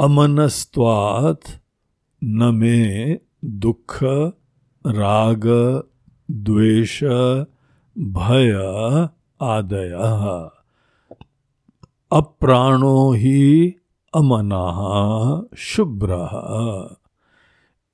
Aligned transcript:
अमनस्त्वात् 0.00 1.50
न 2.24 2.54
मे 2.54 3.18
दुख 3.44 3.98
राग 4.86 5.42
द्वेष 6.30 7.04
भय 7.98 9.08
आदय। 9.42 10.50
अप्राणो 12.10 13.12
ही 13.12 13.74
अमना, 14.14 14.64
शुभ्र। 15.56 16.16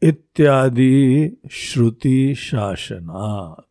इत्यादि 0.02 1.36
श्रुति 1.50 2.34
शासनात् 2.34 3.66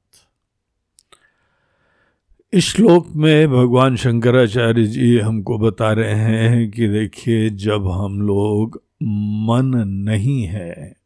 इस 2.53 2.65
श्लोक 2.65 3.07
में 3.15 3.49
भगवान 3.49 3.95
शंकराचार्य 3.95 4.85
जी 4.85 5.19
हमको 5.19 5.57
बता 5.57 5.93
रहे 5.93 6.15
हैं 6.15 6.71
कि 6.71 6.87
देखिए, 6.87 7.49
जब 7.49 7.87
हम 7.87 8.21
लोग 8.21 8.83
मन 9.03 9.83
नहीं 9.87 10.43
है 10.43 10.98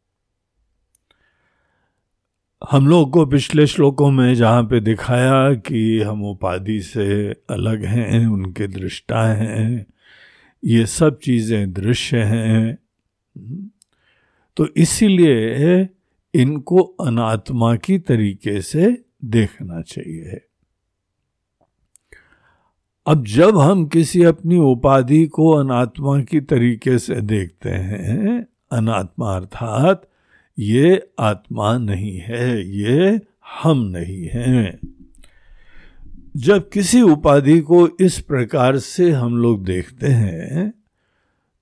हम 2.70 2.86
लोग 2.86 3.10
को 3.10 3.26
पिछले 3.26 3.66
श्लोकों 3.66 4.10
में 4.10 4.34
जहाँ 4.34 4.62
पे 4.62 4.80
दिखाया 4.80 5.54
कि 5.54 6.02
हम 6.02 6.24
उपाधि 6.24 6.80
से 6.80 7.30
अलग 7.30 7.84
हैं, 7.84 8.26
उनके 8.26 8.66
दृष्टा 8.66 9.22
हैं, 9.22 9.86
ये 10.64 10.86
सब 10.86 11.18
चीज़ें 11.18 11.72
दृश्य 11.72 12.18
हैं। 12.18 12.78
तो 14.56 14.68
इसीलिए 14.76 15.88
इनको 16.34 16.76
अनात्मा 16.78 17.76
की 17.76 17.98
तरीके 17.98 18.60
से 18.60 19.04
देखना 19.24 19.82
चाहिए। 19.82 20.40
अब 23.06 23.24
जब 23.26 23.58
हम 23.58 23.86
किसी 23.86 24.22
अपनी 24.24 24.56
उपाधि 24.56 25.26
को 25.26 25.50
अनात्मा 25.50 26.20
की 26.20 26.40
तरीके 26.40 26.98
से 26.98 27.14
देखते 27.14 27.70
हैं, 27.70 28.46
अनात्मा 28.72 29.36
अर्थात 29.36 30.08
ये 30.58 31.08
आत्मा 31.18 31.78
नहीं 31.78 32.18
है, 32.18 32.70
ये 32.70 33.20
हम 33.60 33.78
नहीं 33.78 34.28
हैं। 34.28 34.78
जब 36.36 36.68
किसी 36.68 37.00
उपाधि 37.02 37.60
को 37.60 37.88
इस 38.00 38.18
प्रकार 38.20 38.78
से 38.78 39.10
हम 39.10 39.36
लोग 39.36 39.64
देखते 39.64 40.06
हैं 40.06 40.72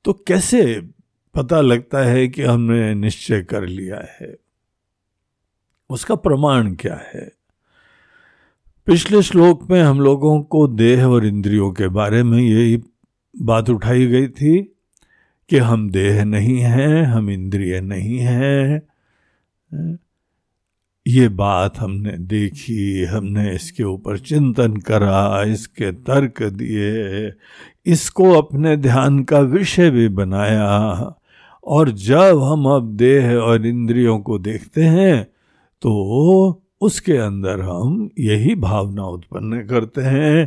तो 0.04 0.12
कैसे 0.12 0.80
पता 1.34 1.60
लगता 1.60 2.04
है 2.04 2.28
कि 2.28 2.42
हमने 2.42 2.94
निश्चय 2.94 3.42
कर 3.42 3.66
लिया 3.66 4.06
है? 4.20 4.36
उसका 5.90 6.14
प्रमाण 6.14 6.74
क्या 6.74 7.00
है? 7.14 7.32
पिछले 8.86 9.22
श्लोक 9.22 9.70
में 9.70 9.82
हम 9.82 10.00
लोगों 10.00 10.42
को 10.42 10.66
देह 10.68 11.04
और 11.06 11.26
इंद्रियों 11.26 11.72
के 11.72 11.88
बारे 11.88 12.22
में 12.22 12.38
यही 12.38 12.82
बात 13.42 13.70
उठाई 13.70 14.06
गई 14.06 14.28
थी। 14.28 14.71
कि 15.50 15.58
हम 15.58 15.90
देह 15.90 16.22
नहीं 16.24 16.58
हैं, 16.58 17.02
हम 17.04 17.30
इंद्रिय 17.30 17.80
नहीं 17.82 18.18
हैं। 18.18 18.82
ये 21.06 21.28
बात 21.30 21.78
हमने 21.78 22.16
देखी, 22.18 23.04
हमने 23.04 23.50
इसके 23.54 23.84
ऊपर 23.84 24.18
चिंतन 24.20 24.76
करा, 24.78 25.42
इसके 25.44 25.90
तर्क 25.92 26.42
दिए, 26.42 27.32
इसको 27.86 28.30
अपने 28.32 28.76
ध्यान 28.78 29.22
का 29.24 29.38
विषय 29.40 29.90
भी 29.90 30.08
बनाया। 30.10 31.14
और 31.66 31.90
जब 31.90 32.42
हम 32.42 32.66
अब 32.66 32.96
देह 32.96 33.32
और 33.32 33.66
इंद्रियों 33.66 34.18
को 34.20 34.38
देखते 34.40 34.84
हैं 34.84 35.24
तो 35.82 35.90
उसके 36.80 37.16
अंदर 37.16 37.60
हम 37.60 38.10
यही 38.18 38.54
भावना 38.56 39.04
उत्पन्न 39.06 39.60
करते 39.66 40.02
हैं 40.02 40.46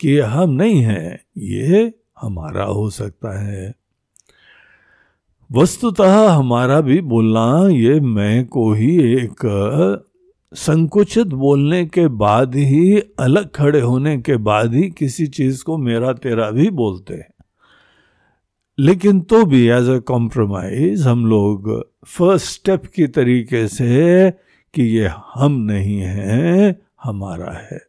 कि 0.00 0.18
हम 0.20 0.50
नहीं 0.52 0.82
हैं, 0.82 1.18
ये 1.38 1.92
हमारा 2.20 2.64
हो 2.64 2.88
सकता 2.90 3.38
है। 3.40 3.72
वस्तुतः 5.52 6.28
हमारा 6.28 6.80
भी 6.80 7.00
बोलना, 7.00 7.68
ये 7.68 8.00
मैं 8.00 8.46
को 8.46 8.72
ही 8.72 9.14
एक, 9.14 9.36
संकुचित 10.54 11.26
बोलने 11.26 11.86
के 11.86 12.08
बाद 12.08 12.54
ही, 12.54 12.98
अलग 13.00 13.50
खड़े 13.54 13.80
होने 13.80 14.18
के 14.18 14.36
बाद 14.36 14.74
ही 14.74 14.90
किसी 14.90 15.26
चीज़ 15.26 15.64
को 15.64 15.78
मेरा 15.78 16.12
तेरा 16.12 16.50
भी 16.50 16.70
बोलते 16.70 17.14
हैं। 17.14 17.28
लेकिन 18.78 19.20
तो 19.20 19.44
भी 19.44 19.68
एज 19.68 19.88
अ 19.88 19.98
कॉम्प्रोमाइज 19.98 21.02
हम 21.02 21.26
लोग 21.26 21.88
फ़र्स्ट 22.06 22.46
स्टेप 22.46 22.86
की 22.86 23.06
तरीके 23.06 23.68
से 23.68 24.30
कि 24.74 24.82
ये 24.82 25.10
हम 25.34 25.52
नहीं 25.52 25.98
है, 25.98 26.80
हमारा 27.02 27.52
है। 27.52 27.80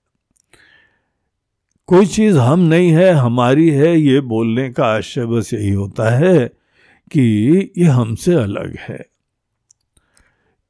कोई 1.87 2.05
चीज़ 2.05 2.37
हम 2.37 2.59
नहीं 2.59 2.91
है, 2.91 3.11
हमारी 3.11 3.69
है, 3.69 3.99
ये 3.99 4.21
बोलने 4.21 4.69
का 4.69 4.85
आशय 4.85 5.25
बस 5.25 5.53
यही 5.53 5.71
होता 5.71 6.09
है। 6.09 6.56
कि 7.11 7.21
ये 7.77 7.85
हमसे 7.85 8.33
अलग 8.33 8.75
है। 8.79 9.05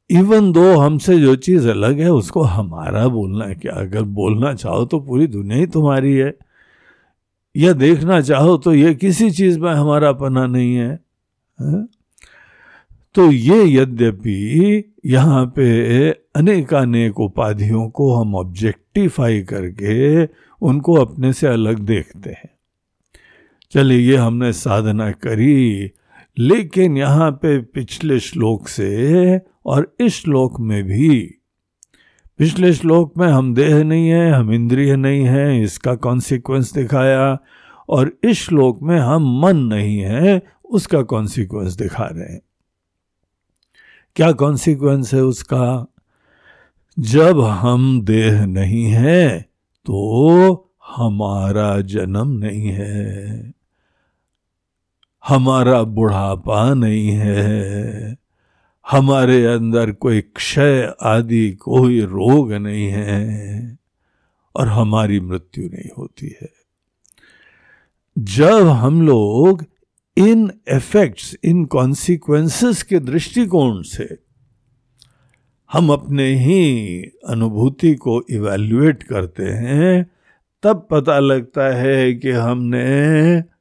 इवन 0.09 0.51
दो 0.51 0.77
हमसे 0.77 1.19
जो 1.19 1.35
चीज़ 1.35 1.67
अलग 1.69 1.99
है 1.99 2.11
उसको 2.11 2.41
हमारा 2.41 3.07
बोलना 3.07 3.45
है 3.45 3.55
क्या? 3.55 3.73
अगर 3.73 4.01
बोलना 4.01 4.53
चाहो 4.53 4.85
तो 4.85 4.99
पूरी 4.99 5.27
दुनिया 5.27 5.57
ही 5.57 5.67
तुम्हारी 5.67 6.13
है। 6.13 6.33
या 7.55 7.73
देखना 7.73 8.21
चाहो 8.21 8.57
तो 8.57 8.73
ये 8.73 8.93
किसी 8.95 9.31
चीज़ 9.31 9.59
में 9.59 9.71
हमारा 9.71 10.11
पना 10.11 10.45
नहीं 10.47 10.75
है, 10.75 10.91
है? 11.59 11.85
तो 13.15 13.31
ये 13.31 13.63
यद्यपि 13.73 14.93
यहाँ 15.05 15.45
पे 15.45 16.09
अनेकानेक 16.11 17.19
उपाधियों 17.19 17.89
को 17.89 18.13
हम 18.15 18.35
ऑब्जेक्टिफाई 18.35 19.41
करके 19.41 20.25
उनको 20.61 20.93
अपने 20.93 21.33
से 21.33 21.47
अलग 21.47 21.79
देखते 21.79 22.29
हैं। 22.29 22.49
चलिए 23.71 23.99
ये 23.99 24.15
हमने 24.15 24.53
साधना 24.53 25.11
करी। 25.11 25.91
लेकिन 26.39 26.97
यहाँ 26.97 27.31
पे 27.31 27.61
पिछले 27.61 28.19
श्लोक 28.19 28.67
से 28.67 29.41
और 29.65 29.95
इस 29.99 30.13
श्लोक 30.13 30.59
में 30.59 30.83
भी, 30.83 31.33
पिछले 32.37 32.73
श्लोक 32.73 33.17
में 33.17 33.27
हम 33.27 33.53
देह 33.55 33.83
नहीं 33.83 34.09
है, 34.09 34.31
हम 34.31 34.53
इंद्रिय 34.53 34.95
नहीं 34.95 35.23
है, 35.23 35.61
इसका 35.61 35.95
कॉन्सिक्वेंस 35.95 36.73
दिखाया, 36.73 37.37
और 37.89 38.17
इस 38.23 38.37
श्लोक 38.37 38.79
में 38.83 38.99
हम 38.99 39.41
मन 39.41 39.57
नहीं 39.57 39.99
है, 39.99 40.41
उसका 40.65 41.01
कॉन्सिक्वेंस 41.01 41.73
दिखा 41.73 42.05
रहे 42.05 42.33
हैं। 42.33 42.41
क्या 44.15 44.31
कॉन्सिक्वेंस 44.31 45.13
है 45.13 45.21
उसका? 45.21 45.87
जब 46.99 47.41
हम 47.41 48.01
देह 48.01 48.45
नहीं 48.45 48.83
है 48.83 49.39
तो 49.85 50.69
हमारा 50.87 51.81
जन्म 51.81 52.27
नहीं 52.27 52.67
है। 52.67 53.53
हमारा 55.27 55.83
बुढ़ापा 55.83 56.74
नहीं 56.74 57.09
है। 57.09 58.18
हमारे 58.91 59.45
अंदर 59.45 59.91
कोई 59.91 60.21
क्षय 60.21 60.94
आदि, 61.01 61.51
कोई 61.51 62.01
रोग 62.01 62.53
नहीं 62.53 62.88
है 62.88 63.77
और 64.56 64.68
हमारी 64.68 65.19
मृत्यु 65.19 65.69
नहीं 65.69 65.89
होती 65.97 66.35
है। 66.41 66.50
जब 68.18 68.68
हम 68.68 69.01
लोग 69.01 69.65
इन 70.18 70.51
इफेक्ट्स 70.69 71.35
इन 71.44 71.65
कॉन्सिक्वेंसेस 71.65 72.83
के 72.83 73.00
दृष्टिकोण 73.00 73.81
से 73.81 74.18
हम 75.71 75.89
अपने 75.89 76.35
ही 76.35 77.01
अनुभूति 77.27 77.95
को 77.95 78.24
इवेल्युएट 78.29 79.03
करते 79.03 79.44
हैं, 79.44 80.12
तब 80.63 80.88
पता 80.91 81.19
लगता 81.19 81.75
है 81.75 82.13
कि 82.13 82.31
हमने 82.31 83.56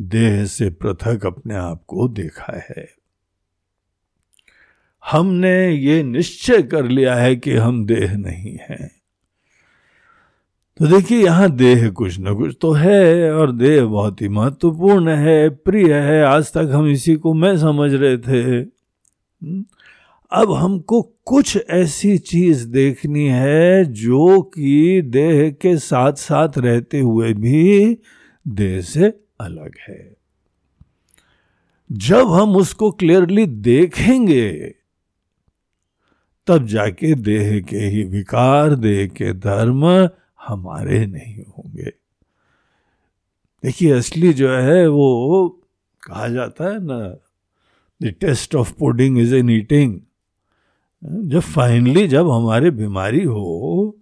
देह 0.00 0.44
से 0.44 0.70
पृथक 0.70 1.26
अपने 1.26 1.54
आप 1.54 1.82
को 1.86 2.08
देखा 2.08 2.62
है। 2.70 2.88
हमने 5.10 5.72
ये 5.72 6.02
निश्चय 6.02 6.62
कर 6.62 6.84
लिया 6.84 7.14
है 7.14 7.36
कि 7.36 7.52
हम 7.52 7.86
देह 7.86 8.16
नहीं 8.16 8.56
हैं। 8.56 8.90
तो 10.78 10.86
देखिए, 10.86 11.24
यहाँ 11.24 11.50
देह 11.50 11.90
कुछ 11.90 12.16
न 12.20 12.34
कुछ 12.34 12.56
तो 12.60 12.72
है 12.72 13.34
और 13.34 13.52
देह 13.52 13.84
बहुत 13.84 14.22
ही 14.22 14.28
महत्वपूर्ण 14.28 15.08
है, 15.08 15.48
प्रिय 15.48 15.94
है। 15.94 16.22
आज 16.22 16.52
तक 16.52 16.70
हम 16.74 16.86
इसी 16.86 17.16
को 17.16 17.34
मैं 17.34 17.58
समझ 17.58 17.94
रहे 17.94 18.18
थे। 18.18 18.42
हम्म? 18.42 19.64
अब 20.32 20.52
हमको 20.52 21.02
कुछ 21.02 21.58
ऐसी 21.70 22.18
चीज़ 22.18 22.68
देखनी 22.68 23.26
है 23.26 23.84
जो 23.84 24.42
कि 24.42 25.02
देह 25.02 25.50
के 25.50 25.76
साथ 25.76 26.12
साथ 26.12 26.48
रहते 26.58 27.00
हुए 27.00 27.34
भी 27.34 27.98
देह 28.48 28.80
से 28.80 29.20
अलग 29.40 29.74
है। 29.88 30.16
जब 31.92 32.28
हम 32.28 32.56
उसको 32.56 32.90
क्लियरली 32.90 33.46
देखेंगे, 33.46 34.74
तब 36.46 36.66
जाके 36.66 37.14
देह 37.14 37.60
के 37.60 37.78
ही 37.78 38.04
विकार, 38.04 38.74
देह 38.74 39.06
के 39.06 39.32
धर्म 39.32 40.08
हमारे 40.46 41.06
नहीं 41.06 41.44
होंगे। 41.44 41.92
देखिए, 43.64 43.92
असली 43.92 44.32
जो 44.32 44.52
है, 44.52 44.88
वो 44.88 45.48
कहा 46.02 46.28
जाता 46.28 46.64
है 46.64 46.84
ना 46.84 47.16
the 48.02 48.06
test 48.06 48.54
of 48.54 48.72
pudding 48.72 49.18
is 49.18 49.34
an 49.34 49.50
eating 49.50 50.00
जब 51.04 51.40
फाइनली 51.40 52.08
जब 52.08 52.30
हमारे 52.30 52.70
बीमारी 52.70 53.24
हो, 53.24 53.96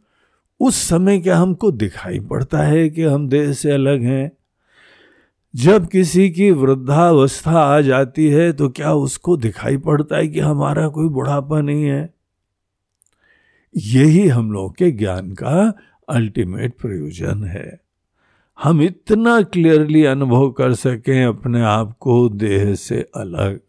उस 0.60 0.76
समय 0.76 1.20
क्या 1.20 1.38
हमको 1.38 1.70
दिखाई 1.70 2.20
पड़ता 2.20 2.58
है 2.58 2.90
कि 2.90 3.02
हम 3.02 3.28
देह 3.28 3.52
से 3.52 3.70
अलग 3.70 4.02
हैं? 4.02 4.37
जब 5.54 5.88
किसी 5.88 6.30
की 6.30 6.50
वृद्धावस्था 6.50 7.50
आ 7.50 7.80
जाती 7.80 8.28
है 8.28 8.52
तो 8.52 8.68
क्या 8.68 8.92
उसको 8.92 9.36
दिखाई 9.36 9.76
पड़ता 9.76 10.16
है 10.16 10.28
कि 10.28 10.40
हमारा 10.40 10.88
कोई 10.88 11.08
बुढ़ापा 11.08 11.60
नहीं 11.60 11.84
है? 11.84 12.14
यही 13.76 14.28
हम 14.28 14.52
लोग 14.52 14.76
के 14.76 14.90
ज्ञान 14.90 15.32
का 15.32 15.72
अल्टीमेट 16.08 16.74
प्रयोजन 16.74 17.44
है। 17.44 17.80
हम 18.62 18.82
इतना 18.82 19.42
क्लियरली 19.42 20.04
अनुभव 20.04 20.50
कर 20.50 20.74
सकें 20.74 21.24
अपने 21.24 21.62
आप 21.62 21.96
को 22.00 22.28
देह 22.28 22.74
से 22.74 23.10
अलग। 23.14 23.60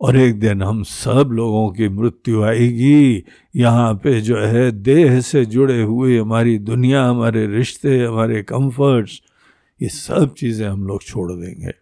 और 0.00 0.16
एक 0.16 0.40
दिन 0.40 0.62
हम 0.62 0.82
सब 0.82 1.28
लोगों 1.32 1.70
की 1.70 1.88
मृत्यु 1.88 2.42
आएगी। 2.42 3.24
यहाँ 3.56 3.94
पे 3.94 4.20
जो 4.20 4.38
है, 4.38 4.70
देह 4.72 5.20
से 5.20 5.44
जुड़े 5.44 5.82
हुए 5.82 6.18
हमारी 6.18 6.58
दुनिया, 6.58 7.04
हमारे 7.04 7.46
रिश्ते, 7.46 8.04
हमारे 8.04 8.42
कंफर्ट्स 8.42 9.22
ये 9.82 9.88
सब 9.88 10.34
चीज़ें 10.34 10.68
हम 10.68 10.86
लोग 10.86 11.02
छोड़ 11.02 11.32
देंगे। 11.32 11.72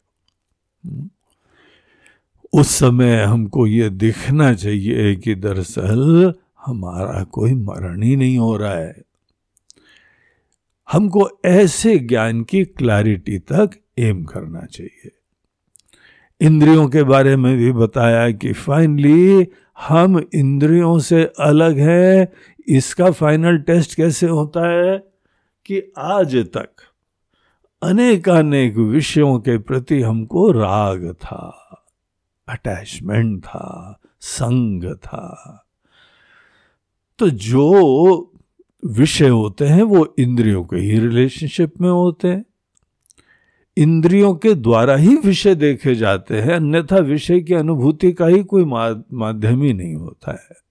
उस 2.52 2.68
समय 2.68 3.22
हमको 3.22 3.66
ये 3.66 3.90
दिखना 3.90 4.54
चाहिए 4.54 5.16
कि 5.16 5.34
दरअसल 5.34 6.34
हमारा 6.66 7.24
कोई 7.24 7.54
मरण 7.54 8.02
ही 8.02 8.16
नहीं 8.16 8.38
हो 8.38 8.56
रहा 8.56 8.74
है। 8.74 9.02
हमको 10.92 11.30
ऐसे 11.44 11.98
ज्ञान 11.98 12.42
की 12.42 12.64
क्लैरिटी 12.64 13.38
तक 13.38 13.70
एम 13.98 14.24
करना 14.24 14.60
चाहिए। 14.60 15.10
इंद्रियों 16.40 16.88
के 16.88 17.02
बारे 17.02 17.36
में 17.36 17.56
भी 17.56 17.72
बताया 17.72 18.30
कि 18.30 18.52
फाइनली 18.52 19.46
हम 19.80 20.18
इंद्रियों 20.34 20.98
से 20.98 21.24
अलग 21.24 21.78
हैं। 21.78 22.28
इसका 22.68 23.10
फाइनल 23.10 23.58
टेस्ट 23.58 23.94
कैसे 23.94 24.26
होता 24.26 24.68
है 24.68 24.98
कि 25.66 25.92
आज 25.98 26.36
तक 26.36 26.70
अनेकानेक 27.84 28.76
विषयों 28.76 29.38
के 29.38 29.58
प्रति 29.58 30.02
हमको 30.02 30.50
राग 30.52 31.14
था 31.22 31.60
अटैचमेंट 32.48 33.44
था, 33.44 34.00
संग 34.20 34.94
था। 34.94 35.60
तो 37.18 37.30
जो 37.30 38.32
विषय 38.86 39.28
होते 39.28 39.64
हैं, 39.64 39.82
वो 39.82 40.14
इंद्रियों 40.18 40.64
के 40.64 40.76
ही 40.76 40.98
रिलेशनशिप 40.98 41.80
में 41.80 41.90
होते 41.90 42.28
हैं। 42.28 42.44
इंद्रियों 43.76 44.34
के 44.34 44.54
द्वारा 44.54 44.96
ही 44.96 45.16
विषय 45.16 45.54
देखे 45.54 45.94
जाते 45.94 46.40
हैं, 46.40 46.54
अन्यथा 46.54 46.96
विषय 46.96 47.40
की 47.40 47.54
अनुभूति 47.54 48.12
का 48.12 48.26
ही 48.26 48.44
कोई 48.44 48.64
माध्यम 48.64 49.62
ही 49.62 49.72
नहीं 49.72 49.94
होता 49.94 50.32
है। 50.32 50.63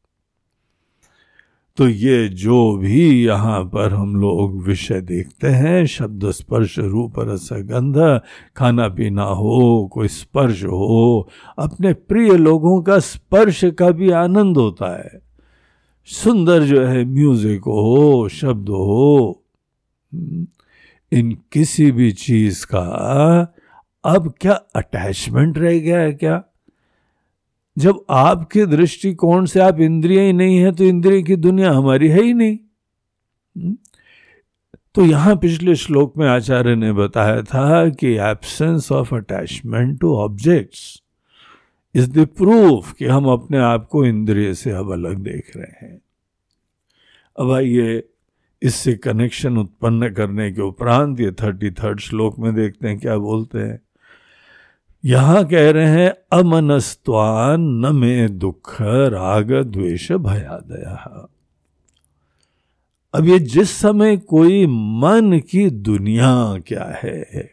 तो 1.77 1.87
ये 1.87 2.27
जो 2.29 2.77
भी 2.77 3.25
यहाँ 3.25 3.63
पर 3.65 3.93
हम 3.93 4.15
लोग 4.15 4.63
विषय 4.63 5.01
देखते 5.01 5.47
हैं 5.47 5.85
शब्द 5.85 6.29
स्पर्श 6.31 6.79
रूप 6.79 7.13
रस 7.19 7.49
गंध 7.53 8.21
खाना 8.57 8.87
पीना 8.87 9.23
हो 9.23 9.89
कोई 9.93 10.07
स्पर्श 10.07 10.63
हो 10.63 11.29
अपने 11.59 11.93
प्रिय 11.93 12.37
लोगों 12.37 12.81
का 12.83 12.99
स्पर्श 12.99 13.63
का 13.79 13.89
भी 13.91 14.11
आनंद 14.11 14.57
होता 14.57 14.97
है। 14.97 15.21
सुंदर 16.05 16.63
जो 16.63 16.85
है 16.85 17.05
म्यूज़िक 17.05 17.61
हो 17.61 18.29
शब्द 18.29 18.69
हो 18.69 19.43
हम्म, 20.13 20.47
इन 21.11 21.37
किसी 21.51 21.91
भी 21.91 22.11
चीज़ 22.11 22.65
का 22.65 22.79
अब 24.05 24.33
क्या 24.41 24.53
अटैचमेंट 24.53 25.57
रह 25.57 25.79
गया 25.79 25.99
है 25.99 26.13
क्या? 26.13 26.43
जब 27.77 28.05
आपके 28.09 28.65
दृष्टिकोण 28.65 29.45
से 29.45 29.59
आप 29.59 29.79
इंद्रिय 29.79 30.21
ही 30.21 30.33
नहीं 30.33 30.57
है 30.57 30.71
तो 30.71 30.83
इंद्रिय 30.83 31.23
की 31.23 31.35
दुनिया 31.35 31.71
हमारी 31.71 32.07
है 32.07 32.23
ही 32.23 32.33
नहीं। 32.33 32.57
हम्म? 33.57 33.77
तो 34.95 35.05
यहाँ 35.05 35.35
पिछले 35.35 35.75
श्लोक 35.75 36.17
में 36.17 36.27
आचार्य 36.27 36.75
ने 36.75 36.93
बताया 36.93 37.41
था 37.41 37.89
कि 37.89 38.07
absence 38.07 38.91
of 38.91 39.15
attachment 39.15 39.99
to 39.99 40.15
objects 40.15 41.03
is 41.95 42.11
the 42.11 42.25
proof 42.25 42.93
कि 42.93 43.05
हम 43.05 43.25
अपने 43.25 43.57
आप 43.57 43.87
को 43.87 44.05
इंद्रिय 44.05 44.53
से 44.53 44.71
अब 44.71 44.91
अलग 44.91 45.17
देख 45.17 45.57
रहे 45.57 45.85
हैं। 45.85 46.01
अब 47.39 47.51
आइए 47.51 48.03
इससे 48.61 48.93
कनेक्शन 48.93 49.57
उत्पन्न 49.57 50.09
करने 50.09 50.51
के 50.51 50.61
उपरांत 50.61 51.19
ये 51.19 51.31
थर्टी 51.31 51.71
थर्ड 51.71 51.99
श्लोक 51.99 52.39
में 52.39 52.55
देखते 52.55 52.87
हैं, 52.87 52.99
क्या 52.99 53.17
बोलते 53.17 53.59
हैं। 53.59 53.81
यहाँ 55.05 55.47
कह 55.47 55.71
रहे 55.71 55.88
हैं 55.88 56.39
अमनस्वान 56.39 57.61
न 57.61 57.95
में 57.95 58.39
दुख 58.39 58.81
राग 58.81 59.53
द्वेष 59.53 60.11
भयादया। 60.11 61.27
अब 63.13 63.25
ये 63.25 63.39
जिस 63.39 63.71
समय 63.71 64.17
कोई 64.17 64.65
मन 64.67 65.41
की 65.51 65.69
दुनिया 65.69 66.59
क्या 66.67 67.00
है? 67.03 67.51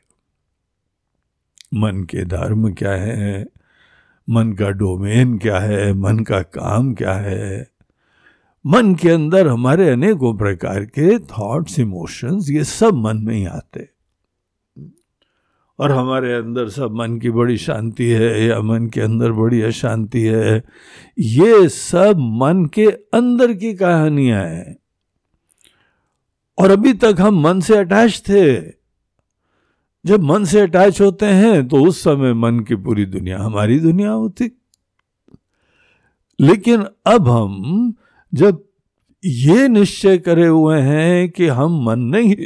मन 1.75 2.05
के 2.05 2.25
धर्म 2.25 2.73
क्या 2.73 2.93
है? 2.93 3.47
मन 4.31 4.53
का 4.53 4.71
डोमेन 4.71 5.39
क्या 5.39 5.59
है? 5.59 5.93
मन 5.93 6.19
का 6.19 6.43
काम 6.43 6.95
क्या 6.95 7.15
है? 7.15 7.71
मन 8.67 8.95
के 8.95 9.11
अंदर 9.11 9.49
हमारे 9.49 9.91
अनेकों 9.91 10.37
प्रकार 10.37 10.85
के 10.85 11.19
थॉट्स 11.19 11.79
इमोशंस 11.79 12.51
ये 12.51 12.65
सब 12.65 12.95
मन 12.95 13.17
में 13.17 13.35
ही 13.35 13.45
आते 13.45 14.00
और 15.81 15.93
हमारे 15.93 16.33
अंदर 16.35 16.69
सब 16.69 16.95
मन 16.95 17.19
की 17.19 17.31
बड़ी 17.31 17.57
शांति 17.57 18.05
है 18.05 18.45
या 18.45 18.61
मन 18.61 18.87
के 18.87 19.01
अंदर 19.01 19.33
बड़ी 19.33 19.61
अशांति 19.63 20.23
है, 20.23 20.63
ये 21.19 21.69
सब 21.69 22.19
मन 22.19 22.65
के 22.75 22.87
अंदर 23.15 23.53
की 23.53 23.75
कहानियाँ 23.75 24.45
हैं। 24.45 24.77
और 26.59 26.71
अभी 26.71 26.93
तक 26.93 27.17
हम 27.21 27.41
मन 27.41 27.61
से 27.61 27.77
अटैच 27.77 28.23
थे। 28.29 28.61
जब 30.05 30.23
मन 30.23 30.45
से 30.45 30.61
अटैच 30.61 31.01
होते 31.01 31.27
हैं 31.27 31.69
तो 31.69 31.85
उस 31.85 32.01
समय 32.01 32.33
मन 32.35 32.61
की 32.61 32.75
पूरी 32.75 33.05
दुनिया 33.07 33.39
हमारी 33.39 33.79
दुनिया 33.81 34.11
होती। 34.11 34.51
लेकिन 36.41 36.85
अब 37.07 37.29
हम, 37.29 37.95
जब 38.35 38.65
ये 39.25 39.69
निश्चय 39.69 40.19
करे 40.19 40.47
हुए 40.47 40.81
हैं 40.81 41.31
कि 41.31 41.47
हम 41.47 41.83
मन 41.85 41.99
नहीं 41.99 42.37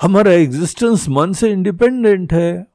हमारा 0.00 0.32
एग्जिस्टेंस 0.32 1.08
मन 1.08 1.32
से 1.32 1.50
इंडिपेंडेंट 1.52 2.32
है। 2.32 2.66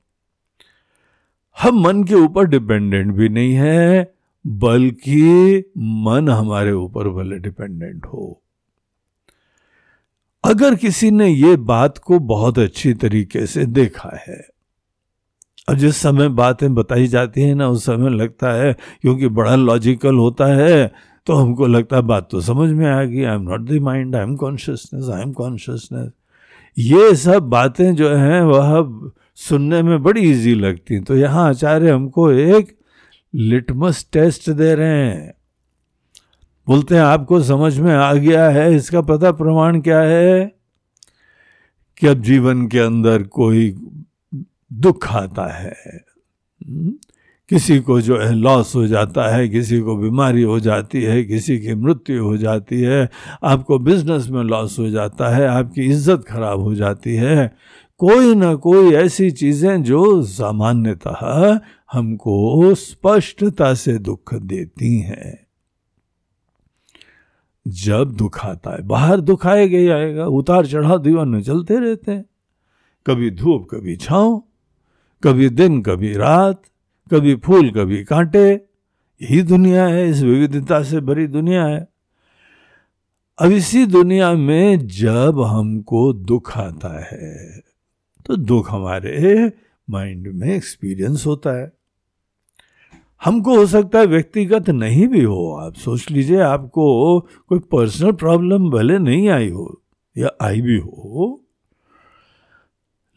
हम 1.58 1.79
मन 1.82 2.03
के 2.03 2.15
ऊपर 2.15 2.46
डिपेंडेंट 2.46 3.13
भी 3.13 3.29
नहीं 3.29 3.53
है, 3.53 4.13
बल्कि 4.46 5.63
मन 5.77 6.29
हमारे 6.29 6.72
ऊपर 6.72 7.10
भले 7.10 7.38
डिपेंडेंट 7.39 8.05
हो। 8.05 8.41
अगर 10.44 10.75
किसी 10.75 11.10
ने 11.12 11.27
ये 11.27 11.55
बात 11.58 11.98
को 11.98 12.20
बहुत 12.25 12.60
अच्छी 12.60 12.94
तरीके 12.94 13.46
से 13.46 13.65
देखा 13.65 14.10
है, 14.27 14.38
और 15.70 15.75
जिस 15.75 15.98
समय 15.98 16.29
बातें 16.29 16.74
बताई 16.75 17.08
जाती 17.08 17.41
हैं 17.41 17.55
ना, 17.55 17.70
उस 17.70 17.86
समय 17.86 18.10
लगता 18.10 18.51
है, 18.53 18.74
क्योंकि 19.01 19.27
बड़ा 19.29 19.55
लॉजिकल 19.55 20.15
होता 20.15 20.46
है 20.55 20.91
तो 21.27 21.34
हमको 21.34 21.67
लगता 21.67 21.96
है 21.96 22.01
बात 22.01 22.27
तो 22.32 22.41
समझ 22.41 22.70
में 22.72 22.86
आ 22.88 23.03
गई 23.03 23.24
I 23.24 23.36
am 23.36 23.41
not 23.41 23.62
the 23.62 23.79
mind 23.82 24.15
I 24.15 24.24
am 24.24 24.36
consciousness 24.36 25.10
I 25.10 25.22
am 25.22 25.32
consciousness 25.34 26.12
ये 26.77 27.15
सब 27.15 27.44
बातें 27.44 27.96
जो 27.96 28.15
हैं, 28.15 28.41
वह 28.41 29.12
सुनने 29.36 29.82
में 29.82 30.03
बड़ी 30.03 30.22
इजी 30.22 30.55
लगती 30.55 31.00
तो 31.00 31.17
यहाँ 31.17 31.50
आचार्य 31.50 31.91
हमको 31.91 32.32
एक 32.32 32.79
लिटमस 33.36 34.10
टेस्ट 34.13 34.50
दे 34.50 34.75
रहे 34.75 35.05
हैं। 35.05 35.34
बोलते 36.67 36.96
हैं, 36.96 37.01
आपको 37.01 37.41
समझ 37.41 37.79
में 37.79 37.94
आ 37.96 38.13
गया 38.13 38.50
है? 38.50 38.75
इसका 38.75 39.01
पता 39.01 39.32
प्रमाण 39.32 39.82
क्या 39.82 40.00
है? 40.00 40.55
कि 41.98 42.08
अब 42.08 42.22
जीवन 42.22 42.67
के 42.67 42.79
अंदर 42.79 43.24
कोई 43.24 43.75
दुख 44.74 45.08
आता 45.08 45.53
है। 45.53 45.75
किसी 47.49 47.79
को 47.79 48.01
जो 48.01 48.17
है 48.17 48.33
लॉस 48.33 48.75
हो 48.75 48.87
जाता 48.87 49.35
है, 49.35 49.49
किसी 49.49 49.79
को 49.79 49.95
बीमारी 49.95 50.41
हो 50.41 50.59
जाती 50.59 51.03
है, 51.03 51.23
किसी 51.23 51.59
की 51.59 51.75
मृत्यु 51.75 52.23
हो 52.23 52.37
जाती 52.37 52.81
है, 52.81 53.09
आपको 53.43 53.79
बिज़नेस 53.79 54.27
में 54.27 54.43
लॉस 54.43 54.79
हो 54.79 54.89
जाता 54.89 55.29
है, 55.29 55.47
आपकी 55.47 55.81
इज़्ज़त 55.81 56.23
खराब 56.27 56.59
हो 56.59 56.75
जाती 56.75 57.15
है। 57.15 57.55
कोई 57.97 58.35
ना 58.35 58.55
कोई 58.55 58.93
ऐसी 58.93 59.31
चीज़ें 59.31 59.83
जो 59.83 60.23
सामान्यतः 60.23 61.59
हमको 61.93 62.75
स्पष्टता 62.75 63.73
से 63.73 63.97
दुख 63.97 64.33
देती 64.33 64.99
हैं। 64.99 65.47
जब 67.67 68.11
दुख 68.11 68.45
आता 68.45 68.71
है, 68.71 68.81
बाहर 68.81 69.21
दुख 69.21 69.47
आएगा 69.47 69.77
ही 69.77 69.87
आएगा, 69.87 70.25
उतार 70.25 70.65
चढ़ाव 70.65 70.99
दीवान 70.99 71.29
में 71.29 71.41
चलते 71.41 71.79
रहते 71.79 72.11
हैं। 72.11 72.25
कभी 73.05 73.31
धूप, 73.31 73.67
कभी 73.71 73.95
छांव, 73.95 74.43
कभी 75.23 75.49
दिन, 75.49 75.81
कभी 75.81 76.13
रात 76.13 76.61
कभी 77.12 77.35
फूल, 77.35 77.69
कभी 77.71 78.03
कांटे। 78.03 78.50
यही 79.21 79.41
दुनिया 79.43 79.85
है, 79.88 80.09
इस 80.09 80.21
विविधता 80.21 80.81
से 80.83 81.00
भरी 81.01 81.27
दुनिया 81.27 81.65
है। 81.65 81.88
अब 83.39 83.51
इसी 83.51 83.85
दुनिया 83.85 84.31
में 84.33 84.88
जब 84.88 85.41
हमको 85.41 86.12
दुख 86.13 86.57
आता 86.57 86.89
है 87.05 87.59
तो 88.25 88.35
दुख 88.35 88.71
हमारे 88.71 89.51
माइंड 89.88 90.27
में 90.27 90.47
एक्सपीरियंस 90.50 91.25
होता 91.25 91.51
है। 91.59 91.71
हमको 93.21 93.55
हो 93.57 93.65
सकता 93.65 94.00
है 94.00 94.05
व्यक्तिगत 94.05 94.69
नहीं 94.69 95.07
भी 95.07 95.24
हो। 95.24 95.51
आप 95.57 95.74
सोच 95.75 96.09
लीजिए, 96.12 96.39
आपको 96.39 97.19
कोई 97.50 97.59
पर्सनल 97.71 98.12
प्रॉब्लम 98.13 98.69
भले 98.69 98.97
नहीं 99.00 99.29
आई 99.29 99.50
हो, 99.50 99.81
या 100.15 100.31
आई 100.41 100.62
भी 100.62 100.77
हो 100.77 101.41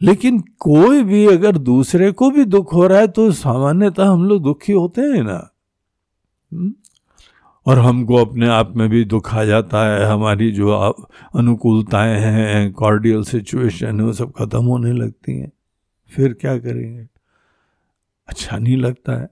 लेकिन 0.01 0.39
कोई 0.39 1.03
भी 1.03 1.27
अगर 1.27 1.57
दूसरे 1.57 2.11
को 2.11 2.29
भी 2.31 2.45
दुख 2.45 2.73
हो 2.73 2.87
रहा 2.87 2.99
है 2.99 3.07
तो 3.07 3.31
सामान्यतः 3.31 4.05
हम 4.05 4.25
लोग 4.25 4.43
दुखी 4.43 4.73
होते 4.73 5.01
हैं 5.01 5.23
ना। 5.23 5.53
हम्म? 6.53 6.73
और 7.65 7.79
हमको 7.79 8.15
अपने 8.15 8.47
आप 8.47 8.73
में 8.75 8.89
भी 8.89 9.05
दुख 9.05 9.33
आ 9.33 9.43
जाता 9.43 9.87
है, 9.87 10.05
हमारी 10.05 10.51
जो 10.51 10.69
अनुकूलताएँ 11.35 12.19
हैं 12.19 12.73
कॉर्डियल 12.73 13.23
सिचुएशन 13.23 13.99
है, 13.99 14.05
वो 14.05 14.13
सब 14.13 14.31
खत्म 14.31 14.65
होने 14.65 14.93
लगती 14.93 15.39
हैं। 15.39 15.51
फिर 16.09 16.33
क्या 16.33 16.57
करेंगे? 16.57 17.07
अच्छा 18.27 18.57
नहीं 18.57 18.77
लगता 18.77 19.21
है। 19.21 19.29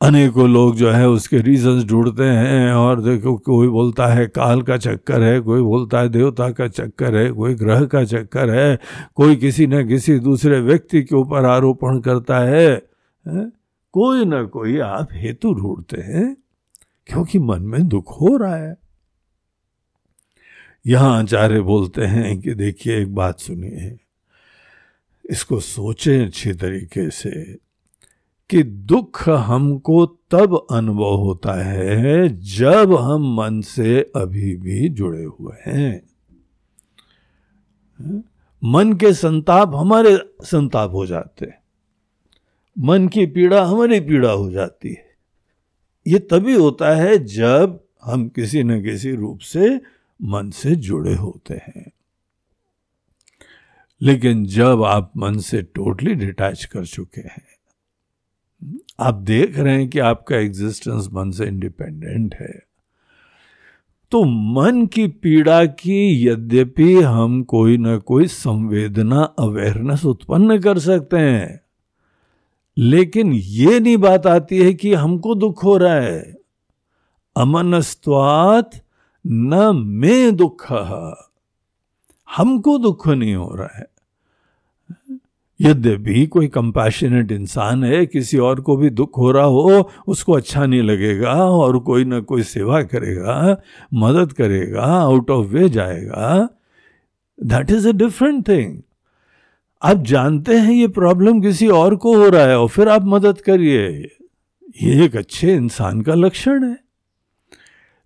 अनेकों 0.00 0.48
लोग 0.48 0.76
जो 0.76 0.90
है 0.90 1.08
उसके 1.08 1.38
रीजंस 1.38 1.84
ढूंढते 1.84 2.24
हैं 2.24 2.72
और 2.72 3.00
देखो 3.02 3.36
कोई 3.36 3.68
बोलता 3.68 4.06
है 4.06 4.26
काल 4.26 4.62
का 4.62 4.76
चक्कर 4.76 5.22
है 5.22 5.40
कोई 5.40 5.62
बोलता 5.62 6.00
है 6.00 6.08
देवता 6.08 6.50
का 6.50 6.68
चक्कर 6.68 7.16
है 7.16 7.30
कोई 7.30 7.54
ग्रह 7.54 7.84
का 7.84 8.04
चक्कर 8.04 8.50
है 8.50 8.78
कोई 9.14 9.36
किसी 9.36 9.66
न 9.66 9.86
किसी 9.88 10.18
दूसरे 10.20 10.60
व्यक्ति 10.60 11.02
के 11.02 11.16
ऊपर 11.16 11.44
आरोपण 11.44 12.00
करता 12.00 12.38
है, 12.38 12.70
है? 13.26 13.50
कोई 13.94 14.24
ना 14.24 14.42
कोई 14.42 14.78
आप 14.78 15.08
हेतु 15.12 15.54
ढूंढते 15.54 16.00
हैं 16.02 16.36
क्योंकि 17.06 17.38
मन 17.38 17.62
में 17.62 17.88
दुख 17.88 18.20
हो 18.20 18.36
रहा 18.36 18.56
है 18.56 18.76
यहाँ 20.86 21.18
आचार्य 21.18 21.60
बोलते 21.60 22.04
हैं 22.06 22.40
कि 22.40 22.54
देखिए 22.54 23.02
एक 23.02 23.14
बात 23.14 23.40
सुनिए 23.40 23.96
इसको 25.30 25.60
सोचें 25.60 26.26
अच्छी 26.26 26.52
तरीके 26.52 27.10
से 27.10 27.58
कि 28.50 28.62
दुख 28.62 29.28
हमको 29.28 30.06
तब 30.06 30.66
अनुभव 30.70 31.14
होता 31.14 31.52
है 31.52 32.40
जब 32.40 32.94
हम 32.94 33.34
मन 33.34 33.60
से 33.60 34.12
अभी 34.16 34.56
भी 34.56 34.88
जुड़े 34.88 35.24
हुए 35.24 35.70
हैं। 35.70 36.10
मन 38.64 38.92
के 38.92 39.12
संताप 39.12 39.74
हमारे 39.74 40.18
संताप 40.42 40.90
हो 40.92 41.06
जाते 41.06 41.46
हैं। 41.46 41.62
मन 42.78 43.08
की 43.08 43.26
पीड़ा 43.26 43.64
हमारी 43.64 44.00
पीड़ा 44.00 44.30
हो 44.30 44.50
जाती 44.50 44.88
है। 44.88 45.14
ये 46.06 46.18
तभी 46.18 46.54
होता 46.54 46.96
है 46.96 47.24
जब 47.24 47.84
हम 48.04 48.28
किसी 48.28 48.62
न 48.62 48.82
किसी 48.82 49.12
रूप 49.12 49.38
से 49.38 49.80
मन 50.22 50.50
से 50.50 50.76
जुड़े 50.76 51.14
होते 51.14 51.54
हैं। 51.54 51.92
लेकिन 54.02 54.44
जब 54.44 54.82
आप 54.82 55.12
मन 55.16 55.38
से 55.38 55.62
टोटली 55.62 56.14
डिटैच 56.14 56.64
कर 56.64 56.86
चुके 56.86 57.20
हैं 57.20 57.57
आप 59.00 59.14
देख 59.14 59.58
रहे 59.58 59.74
हैं 59.74 59.88
कि 59.88 59.98
आपका 59.98 60.36
एग्जिस्टेंस 60.36 61.08
मन 61.12 61.30
से 61.30 61.46
इंडिपेंडेंट 61.46 62.34
है। 62.34 62.62
तो 64.10 64.24
मन 64.24 64.86
की 64.86 65.06
पीड़ा 65.06 65.64
की 65.66 66.28
यद्यपि 66.28 66.94
हम 66.94 67.42
कोई 67.42 67.76
ना 67.76 67.98
कोई 67.98 68.26
संवेदना 68.26 69.22
अवेयरनेस 69.22 70.04
उत्पन्न 70.04 70.60
कर 70.60 70.78
सकते 70.78 71.16
हैं। 71.16 71.60
लेकिन 72.78 73.32
ये 73.32 73.80
नहीं 73.80 73.96
बात 73.96 74.26
आती 74.26 74.58
है 74.58 74.74
कि 74.74 74.94
हमको 74.94 75.34
दुख 75.34 75.64
हो 75.64 75.76
रहा 75.76 75.94
है। 75.94 76.36
अमनस्वात 77.36 78.70
न 79.26 79.72
में 79.76 80.36
दुख। 80.36 80.72
हमको 82.36 82.78
दुख 82.78 83.08
नहीं 83.08 83.34
हो 83.34 83.54
रहा 83.54 83.78
है। 83.78 83.86
यद्यपि 85.60 86.26
कोई 86.26 86.48
कंपैशनेट 86.48 87.32
इंसान 87.32 87.84
है, 87.84 88.06
किसी 88.06 88.38
और 88.38 88.60
को 88.60 88.76
भी 88.76 88.90
दुख 88.90 89.18
हो 89.18 89.30
रहा 89.30 89.44
हो, 89.44 89.90
उसको 90.06 90.32
अच्छा 90.32 90.66
नहीं 90.66 90.82
लगेगा 90.82 91.32
और 91.32 91.78
कोई 91.78 92.04
ना 92.04 92.20
कोई 92.20 92.42
सेवा 92.42 92.82
करेगा, 92.82 93.62
मदद 93.94 94.32
करेगा 94.32 94.82
आउट 94.82 95.30
ऑफ़ 95.30 95.46
वे 95.46 95.68
जाएगा। 95.68 96.48
That 97.42 97.70
is 97.70 97.88
a 97.88 97.92
different 97.92 98.48
thing 98.48 98.82
आप 99.82 99.96
जानते 99.96 100.54
हैं 100.54 100.72
ये 100.72 100.88
प्रॉब्लम 100.88 101.40
किसी 101.40 101.68
और 101.68 101.96
को 101.96 102.16
हो 102.16 102.28
रहा 102.28 102.42
है 102.42 102.58
और 102.58 102.68
फिर 102.68 102.88
आप 102.88 103.02
मदद 103.04 103.40
करिए। 103.40 103.88
ये 104.82 105.04
एक 105.04 105.16
अच्छे 105.16 105.54
इंसान 105.54 106.02
का 106.02 106.14
लक्षण 106.14 106.64
है। 106.64 106.78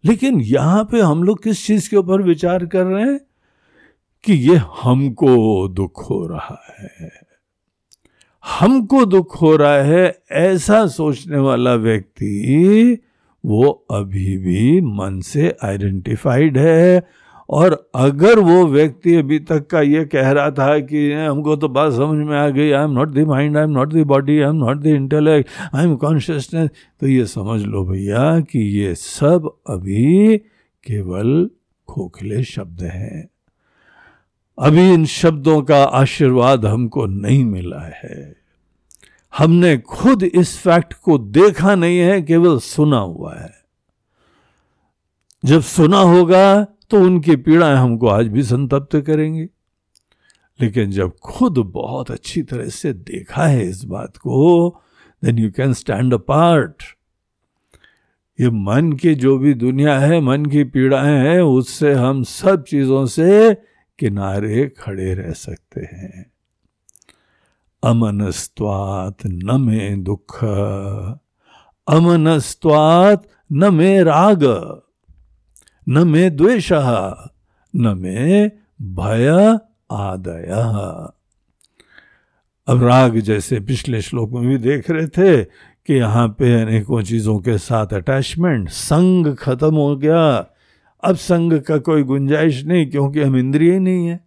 लेकिन 0.04 0.40
यहाँ 0.40 0.84
पे 0.84 1.00
हम 1.00 1.22
लोग 1.22 1.42
किस 1.42 1.66
चीज़ 1.66 1.90
के 1.90 1.96
ऊपर 1.96 2.22
विचार 2.22 2.66
कर 2.66 2.84
रहे 2.84 3.04
हैं? 3.04 3.20
कि 4.24 4.32
ये 4.32 4.60
हमको 4.82 5.68
दुख 5.68 6.10
हो 6.10 6.26
रहा 6.26 6.76
है। 6.80 7.31
हमको 8.44 9.04
दुख 9.04 9.40
हो 9.42 9.56
रहा 9.56 9.76
है 9.76 10.18
ऐसा 10.32 10.86
सोचने 10.86 11.38
वाला 11.38 11.74
व्यक्ति, 11.74 12.98
वो 13.44 13.86
अभी 13.90 14.36
भी 14.36 14.80
मन 14.80 15.20
से 15.20 15.54
आइडेंटिफाइड 15.64 16.58
है। 16.58 17.02
और 17.48 17.90
अगर 17.94 18.38
वो 18.38 18.66
व्यक्ति 18.66 19.14
अभी 19.14 19.38
तक 19.38 19.66
का 19.66 19.80
ये 19.80 20.04
कह 20.04 20.30
रहा 20.30 20.50
था 20.50 20.78
कि 20.78 21.12
हमको 21.12 21.56
तो 21.56 21.68
बात 21.68 21.92
समझ 21.92 22.26
में 22.26 22.36
आ 22.38 22.48
गई 22.48 22.70
I 22.70 22.84
am 22.84 22.90
not 22.90 23.08
the 23.08 23.18
mind 23.18 23.56
I 23.56 23.64
am 23.64 23.70
not 23.70 23.92
the 23.92 23.96
body 23.96 24.38
I 24.40 24.48
am 24.48 24.56
not 24.56 24.76
the 24.76 24.86
intellect 24.86 25.50
I 25.74 25.84
am 25.84 25.96
consciousness 25.96 26.70
तो 27.00 27.06
ये 27.06 27.26
समझ 27.26 27.62
लो 27.62 27.84
भैया 27.84 28.40
कि 28.40 28.58
ये 28.78 28.94
सब 28.94 29.50
अभी 29.68 30.36
केवल 30.86 31.50
खोखले 31.88 32.42
शब्द 32.44 32.82
हैं। 32.82 33.28
अभी 34.58 34.92
इन 34.92 35.04
शब्दों 35.04 35.62
का 35.62 35.82
आशीर्वाद 35.84 36.66
हमको 36.66 37.06
नहीं 37.06 37.44
मिला 37.44 37.80
है। 37.80 38.36
हमने 39.38 39.76
खुद 39.78 40.22
इस 40.22 40.56
फैक्ट 40.58 40.92
को 40.92 41.18
देखा 41.18 41.74
नहीं 41.74 41.98
है, 41.98 42.22
केवल 42.22 42.58
सुना 42.58 42.98
हुआ 42.98 43.34
है। 43.34 43.54
जब 45.44 45.60
सुना 45.60 45.98
होगा 45.98 46.64
तो 46.64 47.00
उनकी 47.00 47.36
पीड़ाएँ 47.36 47.76
हमको 47.76 48.06
आज 48.06 48.28
भी 48.28 48.42
संतप्त 48.42 48.96
करेंगी। 48.96 49.48
लेकिन 50.60 50.90
जब 50.90 51.12
खुद 51.16 51.58
बहुत 51.58 52.10
अच्छी 52.10 52.42
तरह 52.42 52.68
से 52.68 52.92
देखा 52.92 53.46
है 53.46 53.68
इस 53.68 53.84
बात 53.84 54.16
को 54.16 54.68
then 55.24 55.38
you 55.38 55.50
can 55.50 55.72
stand 55.72 56.14
apart 56.16 56.82
ये 58.40 58.50
मन 58.50 58.92
की 58.92 59.14
जो 59.14 59.38
भी 59.38 59.54
दुनिया 59.54 59.98
है, 59.98 60.20
मन 60.20 60.46
की 60.46 60.64
पीड़ाएँ 60.64 61.18
हैं, 61.18 61.40
उससे 61.40 61.92
हम 61.92 62.22
सब 62.22 62.64
चीज़ों 62.64 63.06
से 63.06 63.56
किनारे 63.98 64.68
खड़े 64.78 65.14
रह 65.14 65.32
सकते 65.32 65.80
हैं। 65.80 66.32
अमनस्त्वात 67.82 69.26
न 69.26 69.60
मे 69.60 69.96
दुख, 69.96 70.44
अमनस्त्वात 71.88 73.28
न 73.52 73.74
में 73.74 74.02
राग, 74.02 74.44
न 75.88 76.08
में 76.08 76.36
द्वेष, 76.36 76.68
न 76.72 77.98
में 77.98 78.50
भय 78.82 79.58
आदय। 79.92 80.46
अब 82.66 82.84
राग 82.84 83.18
जैसे 83.18 83.60
पिछले 83.60 84.02
श्लोक 84.02 84.30
में 84.30 84.48
भी 84.48 84.58
देख 84.58 84.90
रहे 84.90 85.06
थे 85.08 85.44
कि 85.86 85.94
यहाँ 85.94 86.28
पे 86.28 86.62
अनेकों 86.62 87.02
चीज़ों 87.02 87.38
के 87.38 87.58
साथ 87.58 87.86
अटैचमेंट 87.86 88.68
संग 88.68 89.36
खत्म 89.36 89.74
हो 89.74 89.96
गया। 89.96 90.51
अब 91.02 91.16
संग 91.16 91.60
का 91.60 91.78
कोई 91.78 92.02
गुंजाइश 92.02 92.64
नहीं, 92.64 92.90
क्योंकि 92.90 93.20
हम 93.20 93.36
इंद्रिय 93.36 93.78
नहीं 93.78 94.06
है। 94.06 94.20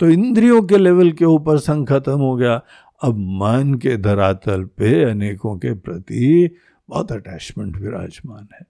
तो 0.00 0.08
इंद्रियों 0.10 0.62
के 0.62 0.78
लेवल 0.78 1.12
के 1.12 1.24
ऊपर 1.24 1.58
संग 1.58 1.86
खत्म 1.86 2.18
हो 2.18 2.36
गया। 2.36 2.62
अब 3.02 3.16
मन 3.18 3.74
के 3.74 3.96
धरातल 3.96 4.64
पे 4.64 5.10
अनेकों 5.10 5.56
के 5.56 5.74
प्रति 5.74 6.54
बहुत 6.88 7.12
अटैचमेंट 7.12 7.76
विराजमान 7.76 8.48
है। 8.54 8.66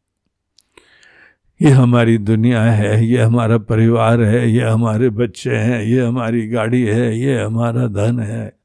ये 1.63 1.71
हमारी 1.71 2.19
दुनिया 2.19 2.63
है, 2.63 3.07
ये 3.07 3.23
हमारा 3.23 3.59
परिवार 3.59 4.23
है, 4.23 4.51
ये 4.51 4.61
हमारे 4.61 5.11
बच्चे 5.11 5.57
हैं, 5.57 5.83
ये 5.83 6.01
हमारी 6.01 6.49
गाड़ी 6.49 6.83
है, 6.83 7.19
ये 7.19 7.43
हमारा 7.43 7.87
धन 7.87 8.21
है। 8.21 8.57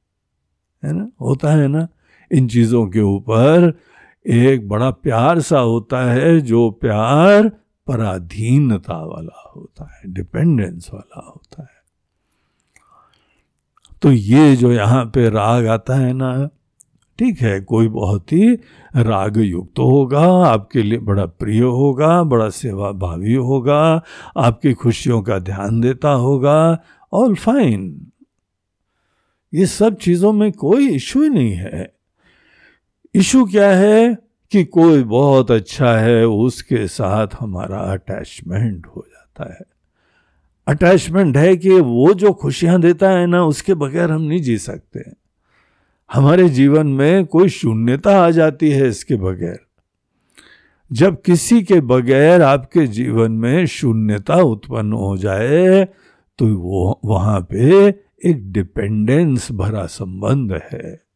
है 0.85 0.93
ना? 0.93 1.09
होता 1.21 1.51
है 1.51 1.67
ना? 1.67 1.87
इन 2.31 2.47
चीज़ों 2.47 2.87
के 2.87 2.99
ऊपर 2.99 3.79
एक 4.27 4.69
बड़ा 4.69 4.91
प्यार 4.91 5.39
सा 5.39 5.59
होता 5.59 6.11
है, 6.11 6.41
जो 6.41 6.71
प्यार 6.71 7.51
पराधीनता 7.87 8.97
वाला 9.05 9.51
होता 9.55 9.89
है 9.93 10.13
डिपेंडेंस 10.13 10.89
वाला 10.93 11.25
होता 11.25 11.61
है। 11.61 11.75
तो 14.01 14.11
ये 14.11 14.55
जो 14.55 14.71
यहाँ 14.71 15.05
पे 15.05 15.29
राग 15.29 15.67
आता 15.67 15.95
है 15.95 16.13
ना, 16.13 16.49
ठीक 17.19 17.39
है, 17.41 17.59
कोई 17.61 17.87
बहुत 17.87 18.31
ही 18.33 18.53
राग 18.95 19.37
युक्त 19.37 19.71
तो 19.75 19.89
होगा, 19.89 20.25
आपके 20.47 20.83
लिए 20.83 20.99
बड़ा 20.99 21.25
प्रिय 21.25 21.61
होगा, 21.61 22.23
बड़ा 22.23 22.49
सेवा 22.49 22.91
भावी 22.91 23.33
होगा, 23.33 24.01
आपकी 24.37 24.73
खुशियों 24.73 25.21
का 25.21 25.39
ध्यान 25.39 25.81
देता 25.81 26.09
होगा 26.09 26.77
ऑल 27.13 27.35
फाइन 27.35 28.11
ये 29.53 29.65
सब 29.65 29.97
चीज़ों 29.97 30.31
में 30.33 30.51
कोई 30.51 30.87
इशू 30.89 31.21
ही 31.23 31.29
नहीं 31.29 31.53
है। 31.53 31.93
इशू 33.15 33.45
क्या 33.45 33.69
है? 33.69 34.26
कि 34.51 34.63
कोई 34.63 35.03
बहुत 35.03 35.51
अच्छा 35.51 35.97
है, 35.97 36.27
उसके 36.27 36.87
साथ 36.87 37.27
हमारा 37.39 37.79
अटैचमेंट 37.79 38.85
हो 38.87 39.05
जाता 39.09 39.53
है। 39.53 39.65
अटैचमेंट 40.67 41.37
है 41.37 41.57
कि 41.57 41.69
वो 41.69 42.13
जो 42.13 42.33
खुशियाँ 42.33 42.81
देता 42.81 43.09
है 43.09 43.27
ना, 43.27 43.43
उसके 43.45 43.73
बगैर 43.73 44.11
हम 44.11 44.21
नहीं 44.21 44.41
जी 44.41 44.57
सकते। 44.57 45.03
हमारे 46.13 46.49
जीवन 46.49 46.87
में 46.87 47.25
कोई 47.25 47.49
शून्यता 47.49 48.19
आ 48.21 48.29
जाती 48.29 48.69
है 48.71 48.87
इसके 48.87 49.15
बगैर। 49.15 49.59
जब 50.91 51.21
किसी 51.21 51.63
के 51.63 51.79
बगैर 51.81 52.41
आपके 52.41 52.87
जीवन 52.87 53.31
में 53.31 53.65
शून्यता 53.65 54.35
उत्पन्न 54.35 54.93
हो 54.93 55.17
जाए 55.17 55.85
तो 56.39 56.47
वो, 56.47 56.99
वहाँ 57.05 57.41
पे 57.41 57.87
एक 58.25 58.51
डिपेंडेंस 58.51 59.51
भरा 59.51 59.85
संबंध 59.85 60.53
है। 60.73 61.06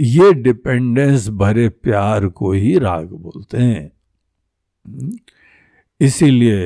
ये 0.00 0.32
डिपेंडेंस 0.32 1.28
भरे 1.28 1.68
प्यार 1.68 2.26
को 2.26 2.52
ही 2.52 2.78
राग 2.78 3.08
बोलते 3.08 3.58
हैं। 3.58 3.92
इसीलिए 6.00 6.60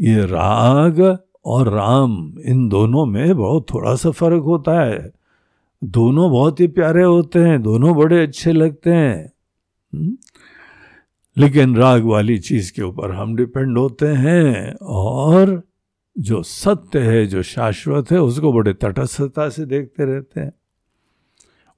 ये 0.00 0.26
राग 0.26 1.18
और 1.44 1.68
राम, 1.68 2.38
इन 2.44 2.68
दोनों 2.68 3.06
में 3.06 3.36
बहुत 3.36 3.66
थोड़ा 3.74 3.94
सा 3.94 4.10
फ़र्क 4.10 4.42
होता 4.42 4.80
है। 4.80 5.12
दोनों 5.84 6.30
बहुत 6.30 6.60
ही 6.60 6.66
प्यारे 6.66 7.02
होते 7.02 7.38
हैं, 7.38 7.62
दोनों 7.62 7.96
बड़े 7.96 8.22
अच्छे 8.22 8.52
लगते 8.52 8.90
हैं? 8.90 9.32
लेकिन 11.36 11.76
राग 11.76 12.04
वाली 12.04 12.38
चीज़ 12.38 12.72
के 12.72 12.82
ऊपर 12.82 13.10
हम 13.10 13.36
डिपेंड 13.36 13.78
होते 13.78 14.06
हैं 14.06 14.74
और 14.82 15.62
जो 16.18 16.42
सत्य 16.42 16.98
है, 16.98 17.26
जो 17.26 17.42
शाश्वत 17.42 18.10
है, 18.10 18.20
उसको 18.20 18.52
बड़े 18.52 18.72
तटस्थता 18.72 19.48
से 19.48 19.64
देखते 19.64 20.04
रहते 20.04 20.40
हैं। 20.40 20.52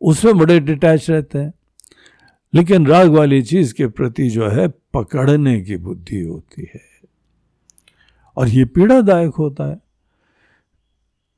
उसमें 0.04 0.38
बड़े 0.38 0.60
डिटैच 0.60 1.10
रहते 1.10 1.38
हैं। 1.38 1.54
लेकिन 2.54 2.86
राग 2.86 3.08
वाली 3.08 3.42
चीज़ 3.42 3.74
के 3.74 3.86
प्रति 3.86 4.28
जो 4.28 4.48
है, 4.48 4.68
पकड़ने 4.68 5.60
की 5.60 5.76
बुद्धि 5.76 6.20
होती 6.20 6.70
है। 6.74 6.80
और 8.36 8.48
ये 8.48 8.64
पीड़ादायक 8.64 9.34
होता 9.34 9.70
है। 9.70 9.80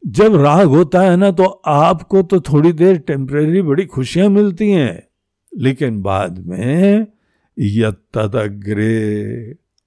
जब 0.07 0.37
राग 0.37 0.67
होता 0.67 1.01
है 1.01 1.17
ना 1.17 1.31
तो 1.31 1.45
आपको 1.67 2.23
तो 2.23 2.41
थोड़ी 2.41 2.73
देर 2.73 2.99
टेम्परेरी 2.99 3.63
बड़ी 3.63 3.87
खुशियाँ 3.87 4.29
मिलती 4.29 4.71
हैं। 4.71 5.09
लेकिन 5.57 6.03
बाद 6.03 6.47
में 6.47 7.07
यदग्रे 7.59 9.25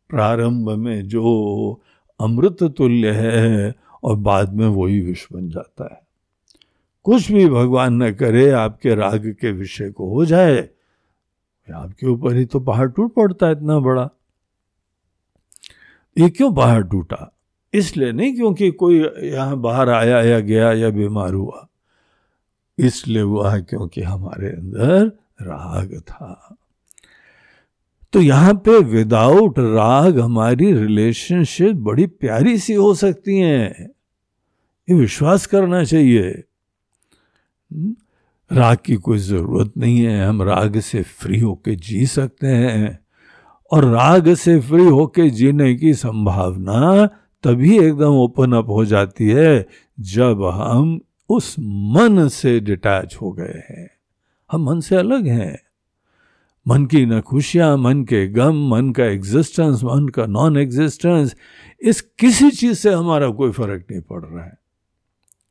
प्रारंभ 0.09 0.69
में 0.69 1.07
जो 1.07 1.81
अमृत 2.21 2.57
तुल्य 2.63 3.12
है, 3.12 3.75
और 4.03 4.15
बाद 4.15 4.53
में 4.53 4.67
वही 4.67 5.01
विष 5.01 5.25
बन 5.33 5.50
जाता 5.50 5.83
है। 5.83 6.08
कुछ 7.09 7.31
भी 7.31 7.47
भगवान 7.49 8.03
न 8.03 8.11
करे, 8.13 8.49
आपके 8.51 8.95
राग 8.95 9.35
के 9.41 9.51
विषय 9.51 9.89
को 9.89 10.09
हो 10.09 10.25
जाए, 10.25 10.57
आपके 11.67 12.07
ऊपर 12.07 12.35
ही 12.35 12.45
तो 12.45 12.59
पहाड़ 12.59 12.87
टूट 12.89 13.13
पड़ता 13.13 13.45
है 13.45 13.51
इतना 13.51 13.79
बड़ा। 13.79 14.09
ये 16.17 16.29
क्यों 16.29 16.53
पहाड़ 16.53 16.83
टूटा? 16.83 17.31
इसलिए 17.73 18.11
नहीं 18.11 18.35
क्योंकि 18.35 18.71
कोई 18.71 18.99
यहाँ 19.23 19.57
बाहर 19.57 19.89
आया 19.89 20.21
या 20.21 20.39
गया 20.39 20.71
या 20.73 20.89
बीमार 20.89 21.33
हुआ। 21.33 21.67
इसलिए 22.79 23.21
हुआ 23.21 23.57
क्योंकि 23.59 24.01
हमारे 24.01 24.49
अंदर 24.49 25.05
राग 25.41 25.99
था। 25.99 26.57
तो 28.13 28.21
यहाँ 28.21 28.53
पे 28.53 28.77
विदाउट 28.79 29.60
राग 29.60 30.19
हमारी 30.19 30.71
रिलेशनशिप 30.73 31.75
बड़ी 31.75 32.05
प्यारी 32.05 32.57
सी 32.57 32.73
हो 32.73 32.93
सकती 32.93 33.39
है। 33.39 33.89
ये 34.88 34.95
विश्वास 34.95 35.45
करना 35.45 35.84
चाहिए? 35.84 36.43
राग 38.53 38.77
की 38.86 38.95
कोई 38.95 39.17
ज़रूरत 39.17 39.73
नहीं 39.77 39.99
है, 39.99 40.25
हम 40.25 40.41
राग 40.41 40.79
से 40.79 41.03
फ्री 41.03 41.39
होके 41.39 41.75
जी 41.75 42.05
सकते 42.05 42.47
हैं। 42.47 42.99
और 43.71 43.86
राग 43.86 44.34
से 44.34 44.60
फ्री 44.60 44.86
होके 44.86 45.29
जीने 45.29 45.75
की 45.75 45.93
संभावना 45.93 47.05
तभी 47.43 47.79
एकदम 47.79 48.10
ओपन 48.10 48.53
अप 48.53 48.69
हो 48.69 48.86
जाती 48.86 49.29
है, 49.29 49.67
जब 49.99 50.43
हम 50.43 51.01
उस 51.29 51.55
मन 51.60 52.27
से 52.27 52.60
डिटैच 52.60 53.17
हो 53.21 53.32
गए 53.32 53.63
हैं। 53.69 53.91
हम 54.51 54.69
मन 54.69 54.79
से 54.79 54.95
अलग 54.95 55.27
हैं। 55.27 55.60
मन 56.67 56.86
की 56.86 57.05
न 57.05 57.21
खुशियाँ, 57.21 57.77
मन 57.77 58.03
के 58.03 58.27
गम, 58.27 58.69
मन 58.69 58.91
का 58.91 59.05
एग्जिस्टेंस 59.05 59.84
मन 59.84 60.08
का 60.08 60.25
नॉन 60.25 60.58
एग्जिस्टेंस 60.58 61.36
इस 61.82 62.01
किसी 62.01 62.51
चीज़ 62.51 62.73
से 62.73 62.93
हमारा 62.93 63.29
कोई 63.29 63.51
फ़र्क 63.51 63.86
नहीं 63.91 64.01
पड़ 64.01 64.25
रहा 64.25 64.45
है। 64.45 64.59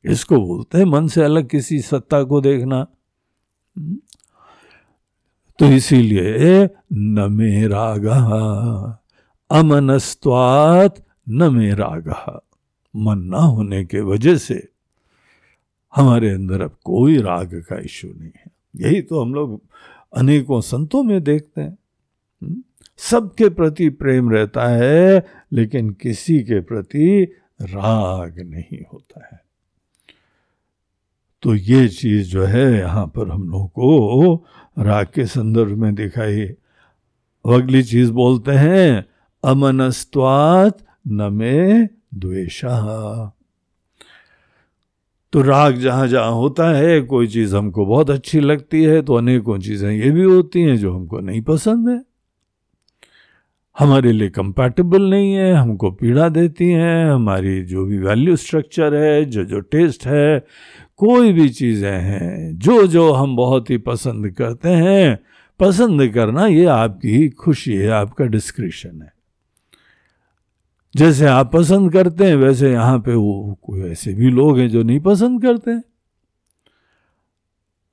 इसको 0.05 0.37
बोलते 0.37 0.79
हैं, 0.79 0.85
मन 0.85 1.09
से 1.09 1.23
अलग 1.23 1.49
किसी 1.49 1.81
सत्ता 1.81 2.23
को 2.23 2.41
देखना। 2.41 2.87
तो 5.59 5.67
इसीलिए 5.67 6.69
न 6.93 7.29
मे 7.33 7.67
राग 7.67 8.07
अमनस्वात 9.51 11.07
न 11.29 11.55
मे 11.55 11.75
राग 11.75 12.09
मन 12.97 13.19
ना 13.19 13.39
होने 13.39 13.85
के 13.85 14.01
वजह 14.01 14.37
से 14.37 14.69
हमारे 15.97 16.31
अंदर 16.31 16.61
अब 16.61 16.77
कोई 16.85 17.19
राग 17.19 17.65
का 17.69 17.79
इश्यू 17.79 18.13
नहीं 18.13 18.31
है। 18.37 18.51
यही 18.77 19.03
तो 19.03 19.23
हम 19.23 19.35
लोग 19.35 19.63
अनेकों 20.17 20.61
संतों 20.61 21.03
में 21.03 21.25
देखते 21.25 21.61
हैं? 21.61 21.79
सबके 22.97 23.49
प्रति 23.49 23.89
प्रेम 23.89 24.31
रहता 24.31 24.67
है, 24.69 25.27
लेकिन 25.53 25.91
किसी 25.91 26.43
के 26.43 26.61
प्रति 26.61 27.25
राग 27.63 28.41
नहीं 28.41 28.85
होता 28.93 29.29
है। 29.33 29.48
तो 31.43 31.55
ये 31.55 31.89
चीज़ 31.89 32.31
जो 32.31 32.45
है 32.45 32.65
यहाँ 32.79 33.07
पर 33.07 33.29
हम 33.31 33.49
लोग 33.51 33.69
को 33.71 34.35
राग 34.79 35.07
के 35.15 35.27
संदर्भ 35.27 35.77
में 35.79 35.95
दिखाई। 35.95 36.47
अगली 37.45 37.83
चीज़ 37.83 38.11
बोलते 38.13 38.53
हैं 38.53 39.05
अमनस्वात 39.45 40.79
न 41.09 41.33
में 41.33 41.89
द्वेषा। 42.15 43.35
तो 45.33 45.43
राग 45.43 45.77
जहाँ 45.77 46.07
जहाँ 46.09 46.33
होता 46.33 46.69
है, 46.71 47.01
कोई 47.01 47.27
चीज़ 47.27 47.57
हमको 47.57 47.87
बहुत 47.87 48.11
अच्छी 48.11 48.41
लगती 48.41 48.83
है 48.85 49.01
तो 49.03 49.15
अनेकों 49.15 49.59
चीज़ें 49.59 49.91
ये 49.91 50.11
भी 50.11 50.23
होती 50.23 50.63
हैं 50.63 50.77
जो 50.77 50.93
हमको 50.95 51.21
नहीं 51.21 51.43
पसंद 51.43 51.89
है। 51.89 52.01
हमारे 53.77 54.13
लिए 54.13 54.29
कंपैटिबल 54.31 55.03
नहीं 55.03 55.33
है, 55.33 55.53
हमको 55.55 55.91
पीड़ा 55.91 56.29
देती 56.29 56.71
हैं, 56.71 57.11
हमारी 57.11 57.63
जो 57.65 57.85
भी 57.85 57.99
वैल्यू 57.99 58.37
स्ट्रक्चर 58.37 58.95
है, 58.95 59.25
जो 59.25 59.45
जो 59.45 59.61
टेस्ट 59.61 60.07
है 60.07 60.45
कोई 60.99 61.33
भी 61.33 61.49
चीज़ें 61.49 62.01
हैं 62.01 62.59
जो 62.59 62.87
जो 62.87 63.13
हम 63.13 63.37
बहुत 63.37 63.71
ही 63.71 63.79
पसंद 63.79 64.31
करते 64.31 64.69
हैं, 64.69 65.19
पसंद 65.61 66.13
करना 66.13 66.47
ये 66.47 66.65
आपकी 66.65 67.09
ही 67.09 67.29
खुशी 67.29 67.75
है, 67.75 67.89
आपका 67.89 68.25
डिस्क्रिप्शन 68.25 69.03
है। 69.03 69.13
जैसे 70.97 71.27
आप 71.27 71.53
पसंद 71.53 71.93
करते 71.93 72.25
हैं, 72.25 72.37
वैसे 72.37 72.73
यहाँ 72.73 72.99
पे 72.99 73.15
वो 73.15 73.59
कोई 73.63 73.81
ऐसे 73.81 74.15
भी 74.15 74.31
लोग 74.31 74.59
हैं 74.59 74.69
जो 74.69 74.83
नहीं 74.83 75.01
पसंद 75.01 75.43
करते 75.43 75.71
हैं। 75.71 75.83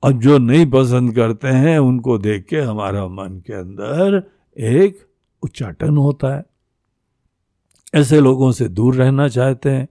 और 0.02 0.12
जो 0.12 0.38
नहीं 0.38 0.66
पसंद 0.66 1.14
करते 1.14 1.48
हैं, 1.48 1.78
उनको 1.78 2.18
देख 2.18 2.44
के 2.44 2.60
हमारा 2.60 3.08
मन 3.08 3.42
के 3.46 3.52
अंदर 3.52 4.30
एक 4.58 4.98
उच्चाटन 5.42 5.96
होता 5.96 6.36
है। 6.36 6.44
ऐसे 7.94 8.20
लोगों 8.20 8.52
से 8.52 8.68
दूर 8.68 8.94
रहना 8.94 9.28
चाहते 9.28 9.70
हैं। 9.70 9.88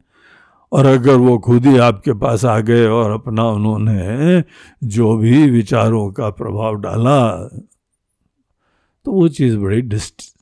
और 0.75 0.85
अगर 0.85 1.15
वो 1.15 1.37
खुद 1.39 1.65
ही 1.65 1.77
आपके 1.77 2.13
पास 2.13 2.45
आ 2.45 2.59
गए 2.59 2.85
और 2.87 3.11
अपना 3.11 3.43
उन्होंने 3.49 4.43
जो 4.83 5.17
भी 5.17 5.49
विचारों 5.49 6.11
का 6.11 6.29
प्रभाव 6.29 6.75
डाला 6.75 7.49
तो 9.05 9.11
वो 9.11 9.27
चीज़ 9.27 9.57
बड़ी 9.57 9.81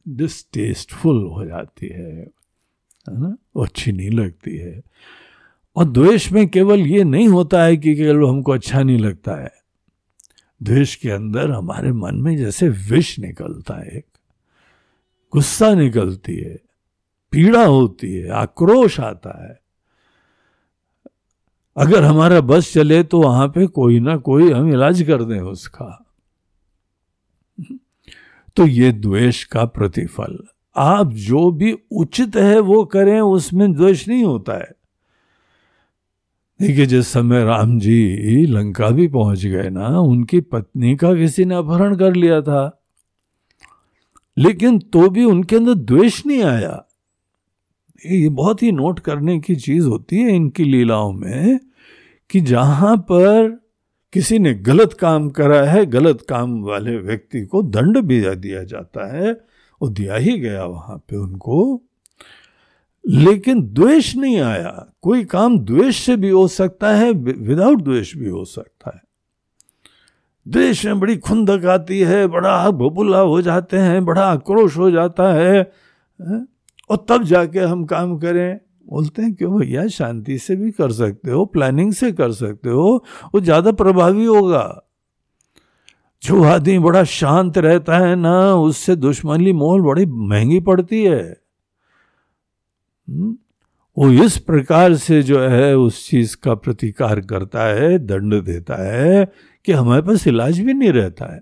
डिस्टेस्टफुल 0.08 1.24
हो 1.28 1.46
जाती 1.46 1.88
है 1.88 2.28
है 3.10 3.19
ना? 3.22 3.38
वो 3.56 3.63
अच्छी 3.63 3.91
नहीं 3.91 4.10
लगती 4.10 4.58
है। 4.58 4.82
और 5.76 5.86
द्वेष 5.86 6.32
में 6.32 6.48
केवल 6.50 6.80
ये 6.80 7.04
नहीं 7.04 7.28
होता 7.28 7.63
है 7.63 7.78
कि 7.78 7.96
केवल 7.96 8.30
हमको 8.30 8.52
अच्छा 8.52 8.84
नहीं 8.84 9.00
लगता 9.00 9.36
है। 9.43 9.52
द्वेष 10.63 10.96
के 10.96 11.10
अंदर 11.10 11.52
हमारे 11.52 11.91
मन 11.91 12.15
में 12.15 12.38
जैसे 12.38 12.69
विष 12.69 13.19
निकलता 13.19 13.74
है, 13.76 13.88
एक 13.88 14.06
गुस्सा 15.34 15.74
निकलती 15.74 16.36
है, 16.36 16.60
पीड़ा 17.32 17.65
होती 17.65 18.13
है, 18.13 18.30
आक्रोश 18.30 19.00
आता 19.00 19.48
है। 19.48 19.62
अगर 21.77 22.03
हमारा 22.03 22.41
बस 22.41 22.73
चले 22.73 23.03
तो 23.03 23.21
वहाँ 23.21 23.47
पे 23.47 23.67
कोई 23.67 23.99
ना 23.99 24.17
कोई 24.17 24.51
हम 24.51 24.73
इलाज 24.73 25.01
कर 25.01 25.23
दें, 25.23 25.39
उसका। 25.39 26.05
तो 28.55 28.67
ये 28.67 28.91
द्वेष 28.91 29.43
का 29.43 29.65
प्रतिफल। 29.65 30.38
आप 30.75 31.12
जो 31.12 31.51
भी 31.51 31.77
उचित 31.91 32.36
है 32.36 32.59
वो 32.59 32.86
करें, 32.86 33.21
उसमें 33.21 33.73
द्वेष 33.73 34.07
नहीं 34.07 34.23
होता 34.23 34.53
है। 34.53 34.71
देखिए, 36.62 36.86
जिस 36.86 37.07
समय 37.07 37.43
राम 37.43 37.79
जी 37.79 38.45
लंका 38.45 38.89
भी 38.89 39.07
पहुँच 39.07 39.45
गए 39.45 39.69
ना, 39.69 39.99
उनकी 39.99 40.41
पत्नी 40.41 40.95
का 40.95 41.15
किसी 41.15 41.45
ने 41.45 41.55
अपहरण 41.55 41.95
कर 41.95 42.13
लिया 42.15 42.41
था। 42.41 42.83
लेकिन 44.38 44.79
तो 44.79 45.09
भी 45.09 45.23
उनके 45.23 45.55
अंदर 45.55 45.73
द्वेष 45.73 46.25
नहीं 46.25 46.43
आया। 46.43 46.86
ये 48.05 48.29
बहुत 48.29 48.63
ही 48.63 48.71
नोट 48.71 48.99
करने 48.99 49.39
की 49.39 49.55
चीज़ 49.55 49.87
होती 49.87 50.17
है 50.17 50.35
इनकी 50.35 50.63
लीलाओं 50.63 51.13
में 51.13 51.59
कि 52.29 52.41
जहाँ 52.41 52.97
पर 52.97 53.63
किसी 54.13 54.39
ने 54.39 54.53
गलत 54.53 54.93
काम 54.93 55.29
करा 55.29 55.63
है, 55.63 55.85
गलत 55.85 56.25
काम 56.29 56.63
वाले 56.63 56.97
व्यक्ति 56.97 57.45
को 57.45 57.63
दंड 57.63 57.97
भी 57.97 58.35
दिया 58.35 58.63
जाता 58.63 59.17
है, 59.17 59.33
वो 59.81 59.89
दिया 59.89 60.15
ही 60.15 60.39
गया 60.39 60.65
वहाँ 60.65 60.97
पे 60.97 61.15
उनको। 61.15 61.81
लेकिन 63.09 63.73
द्वेष 63.73 64.15
नहीं 64.15 64.41
आया। 64.41 64.93
कोई 65.01 65.23
काम 65.23 65.59
द्वेष 65.59 65.97
से 65.97 66.15
भी 66.15 66.29
हो 66.29 66.47
सकता 66.47 66.95
है 66.95 67.11
विदाउट 67.11 67.81
द्वेष 67.81 68.15
भी 68.15 68.29
हो 68.29 68.45
सकता 68.45 68.91
है। 68.95 69.01
द्वेष 70.47 70.85
में 70.85 70.99
बड़ी 70.99 71.17
खुंदक 71.17 71.65
आती 71.65 71.99
है, 71.99 72.27
बड़ा 72.27 72.71
बबुला 72.71 73.19
हो 73.19 73.41
जाते 73.41 73.77
हैं, 73.77 74.05
बड़ा 74.05 74.21
आक्रोश 74.21 74.77
हो 74.77 74.91
जाता 74.91 75.33
है? 75.33 75.71
और 76.93 77.06
तब 77.10 77.23
जाके 77.23 77.60
हम 77.60 77.86
काम 77.86 78.17
करें। 78.17 78.60
बोलते 78.89 79.21
हैं, 79.21 79.36
क्यों 79.36 79.60
भैया? 79.60 79.88
शांति 79.88 80.38
से 80.38 80.56
भी 80.56 80.71
कर 80.71 80.91
सकते 80.91 81.32
हो 81.32 81.45
प्लानिंग 81.45 81.93
से 81.93 82.12
कर 82.12 82.32
सकते 82.32 82.69
हो, 82.69 83.06
वो 83.36 83.41
ज़्यादा 83.41 83.71
प्रभावी 83.71 84.25
होगा। 84.25 84.84
जो 86.23 86.43
आदमी 86.43 86.79
बड़ा 86.79 87.03
शांत 87.03 87.58
रहता 87.58 87.97
है 87.97 88.15
ना, 88.15 88.56
उससे 88.56 88.95
दुश्मनी 88.95 89.51
मोल 89.51 89.82
बड़ी 89.82 90.06
महँगी 90.06 90.60
पड़ती 90.60 91.03
है। 91.03 91.38
हम्म? 93.10 93.38
वो 93.97 94.12
इस 94.12 94.38
प्रकार 94.38 94.95
से 94.95 95.23
जो 95.23 95.39
है, 95.39 95.77
उस 95.77 96.10
चीज़ 96.10 96.38
का 96.38 96.56
प्रतिकार 96.56 97.21
करता 97.21 97.63
है, 97.63 97.99
दंड 97.99 98.43
देता 98.43 98.75
है, 98.75 99.32
कि 99.65 99.71
हमारे 99.71 100.01
पास 100.01 100.27
इलाज 100.27 100.60
भी 100.60 100.73
नहीं 100.73 100.91
रहता 100.91 101.36
है। 101.36 101.41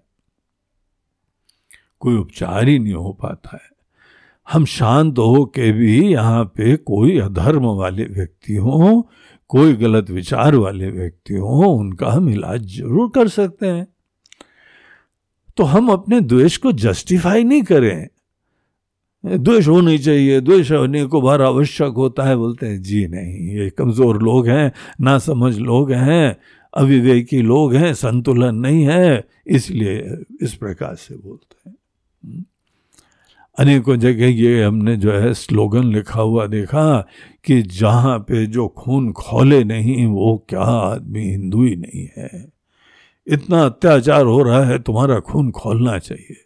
कोई 2.00 2.18
उपचार 2.18 2.68
ही 2.68 2.80
नहीं 2.80 2.94
हो 2.94 3.14
पाता 3.14 3.50
है। 3.54 3.71
हम 4.48 4.66
शांत 4.66 5.18
हो 5.20 5.44
के 5.56 5.72
भी 5.72 5.98
यहाँ 6.04 6.44
पे 6.58 6.76
कोई 6.78 7.18
अधर्म 7.20 7.66
वाले 7.78 8.06
व्यक्ति 8.06 8.56
हो, 8.56 9.10
कोई 9.50 9.74
गलत 9.74 10.10
विचार 10.10 10.56
वाले 10.56 10.90
व्यक्ति 10.92 11.34
हो, 11.34 11.62
उनका 11.70 12.12
हम 12.12 12.30
इलाज 12.30 12.66
ज़रूर 12.78 13.10
कर 13.16 13.28
सकते 13.28 13.68
हैं 13.68 13.88
तो 15.58 15.64
हम 15.64 15.90
अपने 15.92 16.20
द्वेष 16.22 16.58
को 16.58 16.72
जस्टिफाई 16.74 17.44
नहीं 17.44 17.64
करें 17.64 18.08
द्वेष 19.24 19.68
होनी 19.68 19.98
चाहिए, 19.98 20.40
द्वेष 20.42 20.72
होने 20.72 21.04
को 21.06 21.22
बार 21.22 21.42
आवश्यक 21.42 21.94
होता 21.94 22.24
है, 22.24 22.36
बोलते 22.36 22.66
हैं, 22.66 22.82
जी 22.82 23.08
नहीं, 23.08 23.58
ये 23.58 23.70
कमज़ोर 23.70 24.22
लोग 24.24 24.48
हैं 24.48 24.72
ना 25.02 25.18
समझ 25.20 25.58
लोग 25.58 25.92
हैं, 25.92 26.36
अविवेकी 26.74 27.42
लोग 27.42 27.74
हैं, 27.76 27.94
संतुलन 27.94 28.56
नहीं 28.56 28.84
है, 28.88 29.28
इसलिए 29.48 30.18
इस 30.42 30.54
प्रकार 30.56 30.96
से 30.96 31.16
बोलते 31.16 31.70
हैं। 31.70 32.46
अनेकों 33.60 33.96
जगह 33.96 34.26
ये 34.26 34.64
हमने 34.64 34.98
जो 34.98 35.12
है 35.12 35.34
स्लोगन 35.34 35.84
लिखा 35.84 36.22
हुआ 36.22 36.48
देखा 36.48 37.08
कि 37.46 37.62
जहाँ 37.62 38.20
पे 38.20 38.46
जो 38.46 38.68
खून 38.68 39.12
खोले 39.12 39.64
नहीं, 39.64 40.06
वो 40.06 40.46
क्या 40.50 40.62
आदमी 40.62 41.20
हिंदू 41.20 41.64
ही 41.64 41.76
नहीं 41.76 42.08
है। 42.18 42.52
इतना 43.28 43.66
अत्याचार 43.66 44.26
हो 44.26 44.44
रहा 44.44 44.64
है, 44.64 44.80
तुम्हारा 44.80 45.20
खून 45.20 45.52
खोलना 45.52 46.00
चाहिए। 46.00 46.44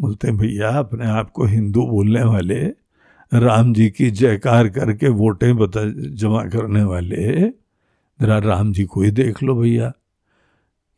बोलते 0.00 0.32
भैया, 0.32 0.68
अपने 0.68 1.06
आप 1.06 1.30
को 1.30 1.44
हिंदू 1.44 1.86
बोलने 1.86 2.22
वाले, 2.22 2.72
राम 3.34 3.74
जी 3.74 3.90
की 3.90 4.10
जयकार 4.10 4.68
करके 4.68 5.08
वोटें 5.08 5.56
बता, 5.56 5.80
जमा 6.14 6.44
करने 6.44 6.82
वाले, 6.82 7.40
जरा 8.20 8.38
राम 8.38 8.72
जी 8.72 8.84
को 8.84 9.02
ही 9.02 9.10
देख 9.10 9.42
लो 9.42 9.54
भैया। 9.54 9.92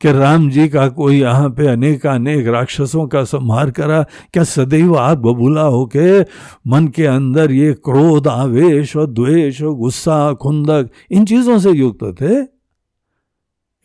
कि 0.03 0.13
राम 0.13 0.51
जी 0.51 0.69
का 0.69 0.89
कोई 0.89 1.21
यहाँ 1.21 1.51
पे 1.51 1.67
अनेक 1.67 2.07
अनेक 2.07 2.47
राक्षसों 2.47 3.09
का 3.09 3.25
संहार 3.25 3.71
करा, 3.71 4.03
क्या 4.03 4.45
सदैव 4.45 4.99
आप 4.99 5.19
बबूला 5.19 5.63
होके 5.63 6.21
मन 6.67 6.89
के 6.89 7.07
अंदर 7.07 7.53
ये 7.53 7.73
क्रोध, 7.75 8.29
आवेश 8.29 8.97
और 8.97 9.07
द्वेष 9.07 9.63
और 9.63 9.75
गुस्सा, 9.75 10.33
खुंदक, 10.33 10.91
इन 11.11 11.25
चीज़ों 11.25 11.59
से 11.59 11.71
युक्त 11.71 12.17
थे? 12.21 12.45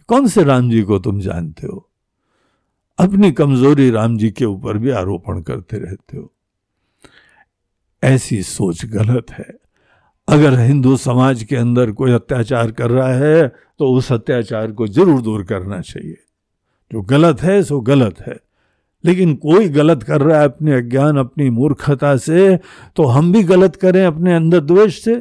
कौन 0.08 0.27
से 0.27 0.43
राम 0.43 0.69
जी 0.69 0.82
को 0.82 0.99
तुम 0.99 1.19
जानते 1.19 1.67
हो? 1.67 1.89
अपनी 2.99 3.32
कमज़ोरी 3.32 3.89
राम 3.89 4.17
जी 4.17 4.32
के 4.32 4.45
ऊपर 4.45 4.77
भी 4.77 4.89
आरोपण 4.89 5.41
करते 5.41 5.77
रहते 5.77 6.17
हो। 6.17 6.34
ऐसी 8.03 8.43
सोच 8.43 8.86
गलत 8.86 9.25
है। 9.32 9.66
अगर 10.28 10.60
हिंदू 10.60 10.96
समाज 10.98 11.44
के 11.44 11.56
अंदर 11.56 11.92
कोई 11.92 12.12
अत्याचार 12.12 12.72
कर 12.72 12.90
रहा 12.92 13.13
है 13.13 13.48
तो 13.80 13.92
उस 13.94 14.12
अत्याचार 14.12 14.72
को 14.72 14.88
ज़रूर 14.88 15.22
दूर 15.22 15.44
करना 15.44 15.80
चाहिए। 15.82 16.18
जो 16.92 17.02
गलत 17.02 17.42
है, 17.42 17.62
सो 17.63 17.80
गलत 17.82 18.20
है। 18.28 18.36
लेकिन 19.04 19.34
कोई 19.36 19.70
गलत 19.70 20.04
कर 20.04 20.22
रहा 20.22 20.40
है 20.40 20.46
अपने 20.46 20.74
अज्ञान, 20.74 21.18
अपनी 21.18 21.50
मूर्खता 21.50 22.16
से 22.18 22.58
तो 22.96 23.04
हम 23.06 23.32
भी 23.34 23.44
गलत 23.44 23.76
करें 23.76 24.06
अपने 24.06 24.34
अंदर 24.36 24.60
द्वेष 24.62 25.02
से। 25.04 25.16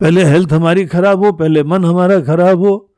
पहले 0.00 0.24
हेल्थ 0.24 0.52
हमारी 0.52 0.84
खराब 0.86 1.24
हो, 1.24 1.32
पहले 1.32 1.62
मन 1.64 1.84
हमारा 1.84 2.20
खराब 2.20 2.58
हो। 2.58 2.90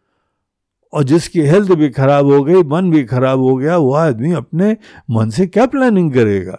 और 0.92 1.04
जिसकी 1.04 1.40
हेल्थ 1.40 1.72
भी 1.72 1.88
खराब 1.90 2.26
हो 2.26 2.42
गई, 2.44 2.62
मन 2.62 2.90
भी 2.90 3.04
खराब 3.04 3.38
हो 3.38 3.56
गया 3.56 3.76
वह 3.76 4.00
आदमी 4.00 4.32
अपने 4.32 4.76
मन 5.10 5.30
से 5.30 5.46
क्या 5.46 5.66
प्लानिंग 5.66 6.12
करेगा? 6.12 6.58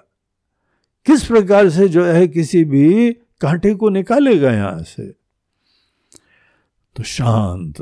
किस 1.08 1.26
प्रकार 1.26 1.70
से 1.70 1.88
जो 1.88 2.04
है 2.06 2.28
किसी 2.28 2.64
भी 2.66 3.16
कांटे 3.42 3.76
को 3.76 3.90
निकालेगा 3.90 4.52
यहाँ 4.52 4.84
से। 4.84 5.08
तो 6.96 7.04
शांत, 7.04 7.82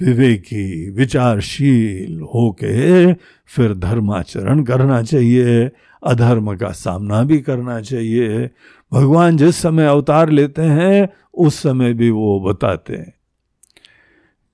विवेकी, 0.00 0.90
विचारशील 0.90 2.20
होके 2.20 3.12
फिर 3.46 3.74
धर्माचरण 3.74 4.64
करना 4.64 5.02
चाहिए, 5.02 5.70
अधर्म 6.02 6.56
का 6.56 6.70
सामना 6.70 7.22
भी 7.22 7.38
करना 7.40 7.80
चाहिए। 7.80 8.50
भगवान 8.92 9.36
जिस 9.36 9.56
समय 9.56 9.86
अवतार 9.86 10.30
लेते 10.30 10.62
हैं, 10.62 11.08
उस 11.34 11.54
समय 11.54 11.92
भी 11.92 12.10
वो 12.10 12.40
बताते 12.40 12.96
हैं। 12.96 13.14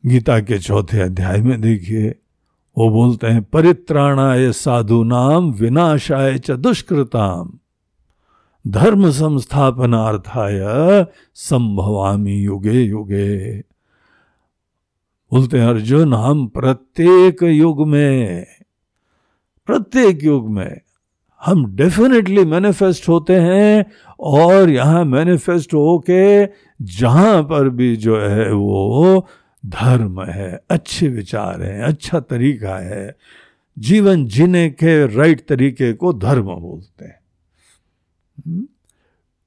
गीता 0.07 0.41
के 0.41 0.59
चौथे 0.59 1.01
अध्याय 1.01 1.41
में 1.41 1.61
देखिए, 1.61 2.15
वो 2.79 2.91
बोलते 2.91 3.27
हैं, 3.27 3.43
परित्राणाय 3.43 4.53
साधु 4.53 5.05
नाम 5.05 5.53
विनाशाय 5.53 6.39
च 6.39 6.51
दुष्कृताम 6.51 7.59
धर्म 8.66 9.11
संस्थापनार्थाय 9.11 10.61
संभवामी 11.35 12.37
युगे 12.37 12.81
युगे। 12.83 13.59
बोलते 15.33 15.59
हैं, 15.59 15.66
अर्जुन, 15.66 16.14
हम 16.14 16.46
प्रत्येक 16.46 17.42
युग 17.42 17.87
में, 17.88 18.46
प्रत्येक 19.66 20.24
युग 20.24 20.50
में, 20.50 20.81
हम 21.40 21.64
डेफिनेटली 21.76 22.44
मैनिफेस्ट 22.44 23.09
होते 23.09 23.35
हैं 23.35 23.87
और 24.20 24.70
यहाँ 24.70 25.05
मैनिफेस्ट 25.05 25.74
होके 25.74 26.46
जहाँ 26.83 27.42
पर 27.42 27.68
भी 27.68 27.96
जो 27.96 28.18
है 28.20 28.52
वो 28.52 29.26
धर्म 29.66 30.22
है, 30.22 30.61
अच्छे 30.70 31.09
विचार 31.09 31.62
है 31.62 31.83
अच्छा 31.83 32.20
तरीका 32.20 32.76
है, 32.76 33.16
जीवन 33.79 34.26
जीने 34.26 34.68
के 34.70 35.16
राइट 35.16 35.46
तरीके 35.48 35.92
को 35.92 36.12
धर्म 36.12 36.55
बोलते 36.55 37.05
हैं। 37.05 37.18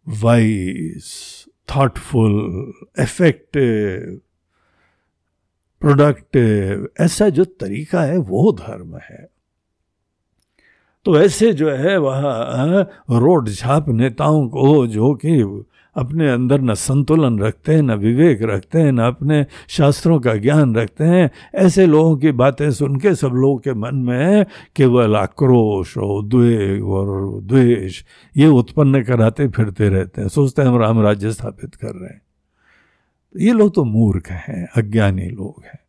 वाइस 0.07 1.45
थॉटफुल 1.75 2.73
इफ़ेक्टिव 2.99 4.21
प्रोडक्टिव 5.81 6.89
ऐसा 6.99 7.29
जो 7.29 7.45
तरीका 7.45 8.01
है, 8.01 8.17
वो 8.17 8.51
धर्म 8.51 8.97
है। 8.97 9.29
तो 11.05 11.21
ऐसे 11.21 11.53
जो 11.53 11.71
है, 11.71 11.97
वह 11.97 12.19
रोड 13.09 13.49
छाप 13.49 13.89
नेताओं 13.89 14.49
को 14.49 14.87
जो 14.87 15.13
कि 15.25 15.63
अपने 15.99 16.29
अंदर 16.29 16.61
न 16.61 16.73
संतुलन 16.73 17.39
रखते 17.39 17.75
हैं, 17.75 17.81
न 17.81 17.91
विवेक 17.91 18.41
रखते 18.41 18.79
हैं, 18.79 18.91
न 18.91 18.99
अपने 18.99 19.45
शास्त्रों 19.67 20.19
का 20.19 20.35
ज्ञान 20.35 20.75
रखते 20.75 21.03
हैं। 21.03 21.31
ऐसे 21.55 21.85
लोगों 21.85 22.17
की 22.17 22.31
बातें 22.31 22.71
सुन 22.71 22.95
के 22.95 23.15
सब 23.15 23.27
लोगों 23.27 23.57
के 23.57 23.73
मन 23.73 23.95
में 23.95 24.45
केवल 24.75 25.15
आक्रोश 25.15 25.97
और 25.97 26.19
उद्वेग 26.19 26.85
और 26.85 27.41
द्वेष, 27.41 28.03
ये 28.37 28.47
उत्पन्न 28.47 29.03
कराते 29.03 29.47
फिरते 29.47 29.89
रहते 29.89 30.21
हैं। 30.21 30.27
सोचते 30.27 30.61
हैं 30.61 30.69
हम 30.69 30.77
राम 30.77 31.01
राज्य 31.01 31.31
स्थापित 31.31 31.75
कर 31.75 31.91
रहे 31.95 32.09
हैं। 32.09 32.21
ये 33.37 33.53
लोग 33.53 33.75
तो 33.75 33.83
मूर्ख 33.83 34.29
हैं, 34.29 34.69
अज्ञानी 34.75 35.29
लोग 35.29 35.63
हैं। 35.65 35.79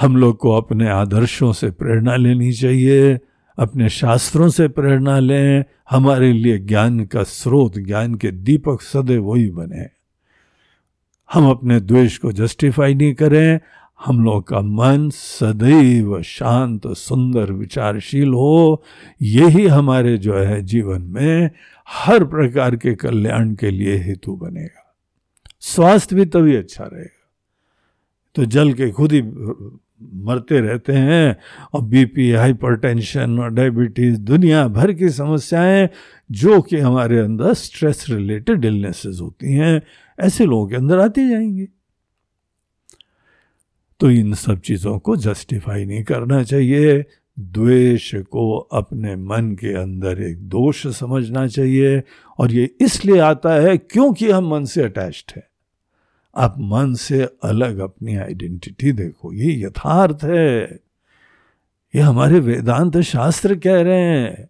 हम 0.00 0.16
लोग 0.16 0.36
को 0.36 0.50
अपने 0.50 0.88
आदर्शों 0.88 1.52
से 1.52 1.70
प्रेरणा 1.70 2.16
लेनी 2.16 2.52
चाहिए। 2.52 3.18
अपने 3.58 3.88
शास्त्रों 3.88 4.48
से 4.48 4.68
प्रेरणा 4.68 5.18
लें, 5.18 5.64
हमारे 5.90 6.32
लिए 6.32 6.58
ज्ञान 6.58 7.04
का 7.04 7.22
स्रोत, 7.22 7.78
ज्ञान 7.78 8.14
के 8.14 8.30
दीपक 8.30 8.82
सदैव 8.82 9.24
वही 9.24 9.50
बने। 9.50 9.88
हम 11.32 11.50
अपने 11.50 11.80
द्वेष 11.80 12.18
को 12.18 12.32
जस्टिफाई 12.32 12.94
नहीं 12.94 13.14
करें, 13.14 13.60
हम 14.04 14.24
लोग 14.24 14.48
का 14.48 14.60
मन 14.60 15.10
सदैव 15.10 16.22
शांत, 16.22 16.86
सुंदर, 16.86 17.52
विचारशील 17.52 18.28
हो। 18.28 18.84
यही 19.22 19.66
हमारे 19.66 20.18
जो 20.18 20.34
है 20.34 20.62
जीवन 20.62 21.02
में 21.02 21.50
हर 21.88 22.24
प्रकार 22.24 22.76
के 22.76 22.94
कल्याण 22.94 23.54
के 23.54 23.70
लिए 23.70 23.96
हेतु 23.96 24.36
बनेगा। 24.36 24.96
स्वास्थ्य 25.60 26.16
भी 26.16 26.24
तभी 26.24 26.56
अच्छा 26.56 26.84
रहेगा। 26.84 27.30
तो 28.34 28.44
जल 28.44 28.72
के 28.72 28.90
खुद 28.90 29.12
ही 29.12 29.22
मरते 30.14 30.60
रहते 30.60 30.92
हैं 30.92 31.36
और 31.72 31.82
बीपी 31.82 32.32
हाइपरटेंशन 32.32 33.38
और 33.38 33.50
डायबिटीज़ 33.50 34.18
दुनिया 34.18 34.68
भर 34.68 34.92
की 34.92 35.08
समस्याएँ 35.08 35.88
जो 36.30 36.62
कि 36.62 36.78
हमारे 36.78 37.18
अंदर 37.18 37.54
स्ट्रेस 37.54 38.06
रिलेटेड 38.10 38.64
इलनेसेस 38.64 39.18
होती 39.20 39.52
हैं, 39.52 39.82
ऐसे 40.20 40.46
लोगों 40.46 40.68
के 40.68 40.76
अंदर 40.76 40.98
आती 40.98 41.30
जाएँगी। 41.30 41.68
तो 44.00 44.10
इन 44.10 44.34
सब 44.34 44.60
चीज़ों 44.60 44.98
को 44.98 45.16
जस्टिफाई 45.16 45.84
नहीं 45.84 46.04
करना 46.04 46.42
चाहिए। 46.42 47.04
द्वेष 47.40 48.14
को 48.14 48.58
अपने 48.58 49.16
मन 49.16 49.56
के 49.60 49.74
अंदर 49.74 50.22
एक 50.22 50.38
दोष 50.38 50.86
समझना 50.86 51.46
चाहिए 51.46 52.02
और 52.38 52.52
ये 52.52 52.74
इसलिए 52.80 53.18
आता 53.18 53.54
है 53.54 53.78
क्योंकि 53.78 54.30
हम 54.30 54.48
मन 54.48 54.64
से 54.64 54.82
अटैच्ड 54.82 55.32
हैं। 55.36 55.42
आप 56.36 56.54
मन 56.58 56.94
से 56.94 57.22
अलग 57.44 57.78
अपनी 57.78 58.16
आइडेंटिटी 58.16 58.92
देखो। 58.92 59.32
ये 59.32 59.64
यथार्थ 59.64 60.18
है। 60.24 60.80
ये 61.94 62.00
हमारे 62.00 62.38
वेदांत 62.40 62.96
शास्त्र 63.00 63.54
कह 63.54 63.80
रहे 63.82 64.00
हैं। 64.00 64.48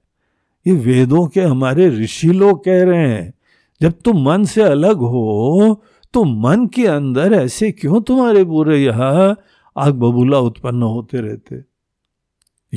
ये 0.66 0.73
वेदों 0.73 1.27
के 1.27 1.40
हमारे 1.40 1.88
ऋषि 1.90 2.29
लोग 2.29 2.64
कह 2.64 2.83
रहे 2.85 3.09
हैं। 3.09 3.33
जब 3.81 3.92
तुम 4.05 4.23
मन 4.23 4.45
से 4.45 4.62
अलग 4.62 4.97
हो 4.97 5.85
तो 6.14 6.25
मन 6.25 6.66
के 6.66 6.87
अंदर 6.87 7.33
ऐसे 7.33 7.71
क्यों 7.73 8.01
तुम्हारे 8.03 8.45
पूरे 8.45 8.79
यहाँ 8.79 9.37
आग 9.77 9.95
बबूला 9.95 10.38
उत्पन्न 10.38 10.83
होते 10.83 11.21
रहते? 11.21 11.61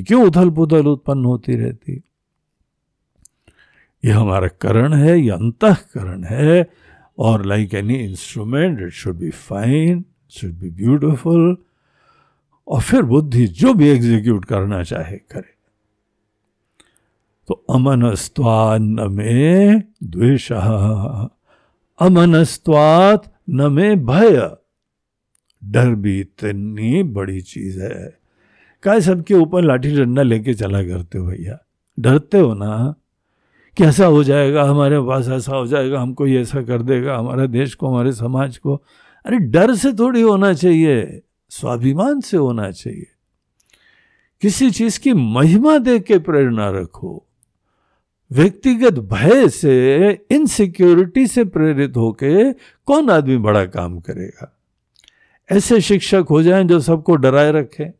क्यों 0.03 0.27
उथल 0.27 0.49
पुथल 0.49 0.87
उत्पन्न 0.87 1.25
होती 1.25 1.55
रहती? 1.55 2.01
ये 4.05 4.11
हमारा 4.11 4.47
करण 4.47 4.93
है, 4.93 5.19
ये 5.19 5.29
अंतकरण 5.29 6.23
है। 6.23 6.69
और 7.17 7.45
like 7.45 7.73
any 7.73 7.95
instrument 7.95 8.81
it 8.81 8.89
should 8.89 9.15
be 9.15 9.29
fine 9.29 10.05
should 10.29 10.51
be 10.51 10.69
beautiful 10.69 11.57
और 12.67 12.81
फिर 12.81 13.01
बुद्धि 13.01 13.47
जो 13.47 13.73
भी 13.73 13.89
एग्जीक्यूट 13.89 14.45
करना 14.45 14.83
चाहे 14.83 15.17
करे। 15.17 15.55
तो 17.47 17.65
अमनस्त्वा 17.69 18.77
न 18.77 19.07
में 19.11 19.83
द्वेष। 20.03 20.51
अमनस्त्वात 21.99 23.35
न 23.49 23.71
में 23.71 24.05
भय। 24.05 24.57
डर 25.63 25.95
भी 25.95 26.19
इतनी 26.19 27.03
बड़ी 27.03 27.41
चीज़ 27.41 27.81
है। 27.81 28.17
काय 28.83 29.01
सबके 29.01 29.33
ऊपर 29.33 29.61
लाठी 29.61 29.95
डंडा 29.97 30.21
लेके 30.21 30.53
चला 30.53 30.83
करते 30.83 31.17
हो 31.17 31.27
भैया? 31.27 31.59
डरते 31.99 32.39
हो 32.39 32.53
ना? 32.53 32.95
कि 33.77 33.83
ऐसा 33.83 34.05
हो 34.05 34.23
जाएगा, 34.23 34.63
हमारे 34.63 34.99
पास 34.99 35.27
ऐसा 35.27 35.55
हो 35.55 35.67
जाएगा, 35.67 36.01
हमको 36.01 36.27
ये 36.27 36.41
ऐसा 36.41 36.61
कर 36.61 36.81
देगा, 36.81 37.17
हमारे 37.17 37.47
देश 37.47 37.73
को, 37.73 37.87
हमारे 37.87 38.11
समाज 38.11 38.57
को। 38.57 38.83
अरे 39.25 39.37
डर 39.37 39.75
से 39.75 39.93
थोड़ी 39.93 40.21
होना 40.21 40.53
चाहिए, 40.53 41.21
स्वाभिमान 41.49 42.21
से 42.21 42.37
होना 42.37 42.71
चाहिए। 42.71 43.07
किसी 44.41 44.71
चीज़ 44.71 44.99
की 44.99 45.13
महिमा 45.13 45.77
देख 45.77 46.03
के 46.03 46.17
प्रेरणा 46.17 46.69
रखो। 46.69 47.25
व्यक्तिगत 48.31 48.93
भय 48.93 49.49
से 49.49 50.09
इनसिक्योरिटी 50.31 51.27
से 51.27 51.45
प्रेरित 51.45 51.97
होके 51.97 52.53
कौन 52.53 53.09
आदमी 53.09 53.37
बड़ा 53.37 53.65
काम 53.65 53.99
करेगा? 53.99 54.57
ऐसे 55.51 55.81
शिक्षक 55.81 56.25
हो 56.29 56.43
जाएँ 56.43 56.63
जो 56.63 56.79
सबको 56.79 57.15
डराए 57.15 57.51
रखें 57.51 57.91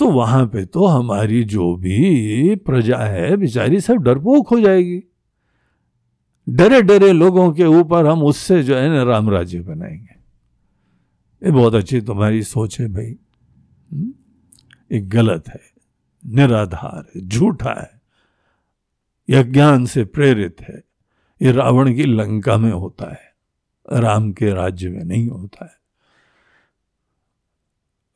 तो 0.00 0.10
वहाँ 0.10 0.46
पे 0.46 0.64
तो 0.66 0.86
हमारी 0.86 1.44
जो 1.44 1.76
भी 1.76 2.56
प्रजा 2.56 2.96
है, 2.96 3.36
बेचारी 3.36 3.80
सब 3.80 3.94
डरपोक 3.94 4.48
हो 4.48 4.60
जाएगी। 4.60 5.02
डरे 6.48 6.82
डरे 6.82 7.12
लोगों 7.12 7.52
के 7.52 7.64
ऊपर 7.64 8.06
हम 8.06 8.22
उससे 8.22 8.62
जो 8.62 8.76
है 8.76 8.88
ना 8.88 9.02
राम 9.02 9.30
राज्य 9.30 9.60
बनाएँगे। 9.60 10.14
ये 11.46 11.50
बहुत 11.50 11.74
अच्छी 11.74 12.00
तुम्हारी 12.00 12.42
सोच 12.42 12.80
है 12.80 12.88
भाई। 12.88 13.16
एक 14.92 15.08
गलत 15.08 15.48
है, 15.48 15.60
निराधार 16.26 17.10
है, 17.16 17.28
झूठा 17.28 17.80
है 17.80 18.00
यह 19.30 19.42
ज्ञान 19.42 19.86
से 19.86 20.04
प्रेरित 20.04 20.56
है। 20.60 20.84
ये 21.42 21.52
रावण 21.52 21.94
की 21.94 22.04
लंका 22.04 22.56
में 22.56 22.72
होता 22.72 23.10
है, 23.10 23.34
राम 23.92 24.32
के 24.32 24.50
राज्य 24.50 24.88
में 24.88 25.04
नहीं 25.04 25.28
होता 25.28 25.64
है। 25.64 25.79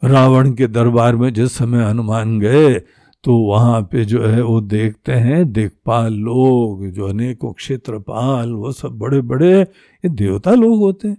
रावण 0.03 0.53
के 0.53 0.67
दरबार 0.67 1.17
में 1.17 1.33
जिस 1.33 1.53
समय 1.53 1.85
हनुमान 1.85 2.41
गए 2.41 2.83
तो 3.25 3.37
वहाँ 3.37 3.83
पे 3.83 4.05
जो 4.05 4.27
है 4.27 4.43
वो 4.43 4.61
देखते 4.61 5.13
हैं, 5.13 5.53
देखपाल 5.53 6.15
लोग, 6.15 6.87
जो 6.87 7.09
अनेकों 7.09 7.53
क्षेत्रपाल, 7.53 8.53
वो 8.53 8.73
सब 8.73 8.99
बड़े 8.99 9.21
बड़े 9.21 9.61
ये 9.61 10.09
देवता 10.09 10.55
लोग 10.55 10.79
होते 10.79 11.09
हैं। 11.09 11.17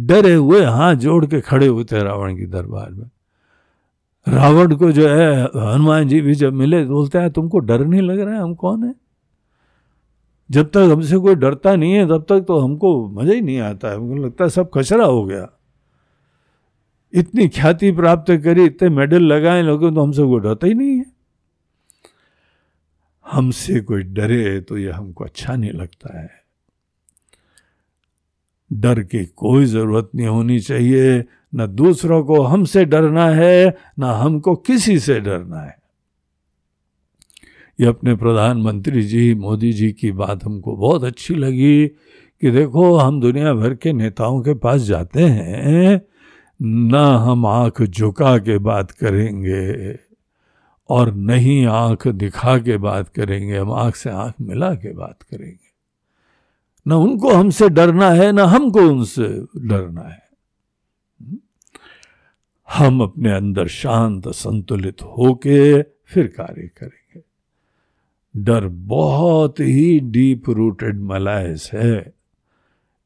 डरे 0.00 0.34
हुए 0.34 0.64
हाथ 0.64 0.94
जोड़ 0.94 1.26
के 1.26 1.40
खड़े 1.40 1.66
होते 1.66 1.96
हैं 1.96 2.02
रावण 2.02 2.36
के 2.36 2.46
दरबार 2.46 2.90
में। 2.90 3.10
रावण 4.28 4.74
को 4.76 4.92
जो 4.92 5.08
है, 5.08 5.44
हनुमान 5.44 6.08
जी 6.08 6.20
भी 6.20 6.34
जब 6.34 6.52
मिले, 6.52 6.84
बोलते 6.84 7.18
हैं, 7.18 7.30
तुमको 7.30 7.58
डर 7.58 7.84
नहीं 7.86 8.02
लग 8.02 8.20
रहा 8.20 8.34
है, 8.34 8.40
हम 8.40 8.54
कौन 8.54 8.84
है? 8.84 8.94
जब 10.50 10.70
तक 10.70 10.78
हमसे 10.78 11.16
कोई 11.16 11.34
डरता 11.34 11.76
नहीं 11.76 11.92
है, 11.92 12.06
तब 12.06 12.26
तक 12.28 12.40
तो 12.40 12.58
हमको 12.58 13.08
मज़ा 13.08 13.32
ही 13.32 13.40
नहीं 13.40 13.58
आता 13.58 13.88
है। 13.88 13.96
हमको 13.96 14.14
लगता 14.14 14.44
है 14.44 14.50
सब 14.50 14.70
कचरा 14.74 15.04
हो 15.04 15.24
गया। 15.24 15.48
इतनी 17.16 17.48
ख्याति 17.48 17.92
प्राप्त 17.92 18.32
करी, 18.44 18.64
इतने 18.64 18.88
मेडल 18.88 19.22
लगाए 19.22 19.62
लोगों 19.62 19.94
तो 19.94 20.00
हमसे 20.00 20.22
कोई 20.22 20.40
डरता 20.40 20.66
ही 20.66 20.74
नहीं 20.74 20.98
है। 20.98 21.04
हमसे 23.26 23.80
कोई 23.80 24.02
डरे 24.02 24.60
तो 24.60 24.78
यह 24.78 24.96
हमको 24.96 25.24
अच्छा 25.24 25.56
नहीं 25.56 25.70
लगता 25.70 26.20
है। 26.20 26.30
डर 28.72 29.02
की 29.02 29.26
कोई 29.26 29.64
ज़रूरत 29.64 30.10
नहीं 30.14 30.26
होनी 30.26 30.60
चाहिए। 30.60 31.24
न 31.54 31.66
दूसरों 31.66 32.24
को 32.24 32.42
हमसे 32.42 32.84
डरना 32.84 33.26
है, 33.26 33.76
न 33.98 34.04
हमको 34.04 34.56
किसी 34.56 34.98
से 34.98 35.20
डरना 35.20 35.60
है। 35.60 35.78
ये 37.80 37.86
अपने 37.86 38.14
प्रधानमंत्री 38.14 39.02
जी, 39.02 39.34
मोदी 39.34 39.72
जी 39.72 39.92
की 39.92 40.12
बात 40.12 40.44
हमको 40.44 40.76
बहुत 40.76 41.04
अच्छी 41.04 41.34
लगी 41.34 41.86
कि 42.40 42.50
देखो, 42.50 42.96
हम 42.96 43.20
दुनिया 43.20 43.54
भर 43.54 43.74
के 43.74 43.92
नेताओं 43.92 44.42
के 44.42 44.54
पास 44.54 44.80
जाते 44.80 45.22
हैं 45.22 46.00
ना 46.62 47.16
हम 47.18 47.46
आँख 47.46 47.82
झुका 47.82 48.38
के 48.38 48.58
बात 48.58 48.90
करेंगे 48.90 49.98
और 50.88 51.14
नहीं 51.14 51.66
आँख 51.66 52.08
दिखा 52.08 52.58
के 52.58 52.76
बात 52.76 53.08
करेंगे, 53.08 53.58
हम 53.58 53.72
आँख 53.72 53.96
से 53.96 54.10
आँख 54.10 54.34
मिला 54.40 54.74
के 54.74 54.92
बात 54.92 55.22
करेंगे। 55.22 55.66
न 56.86 56.92
उनको 56.92 57.32
हमसे 57.32 57.68
डरना 57.68 58.10
है, 58.10 58.32
ना 58.32 58.44
हमको 58.44 58.80
उनसे 58.80 59.46
डरना 59.56 60.02
है। 60.02 60.26
हम 62.70 63.00
अपने 63.00 63.32
अंदर 63.32 63.68
शांत, 63.68 64.28
संतुलित 64.28 65.02
होके 65.02 65.82
फिर 65.82 66.26
कार्य 66.26 66.70
करेंगे। 66.78 67.22
डर 68.36 68.66
बहुत 68.68 69.60
ही 69.60 70.00
डीप 70.00 70.50
रूटेड 70.50 71.00
मलायस 71.00 71.70
है। 71.72 72.15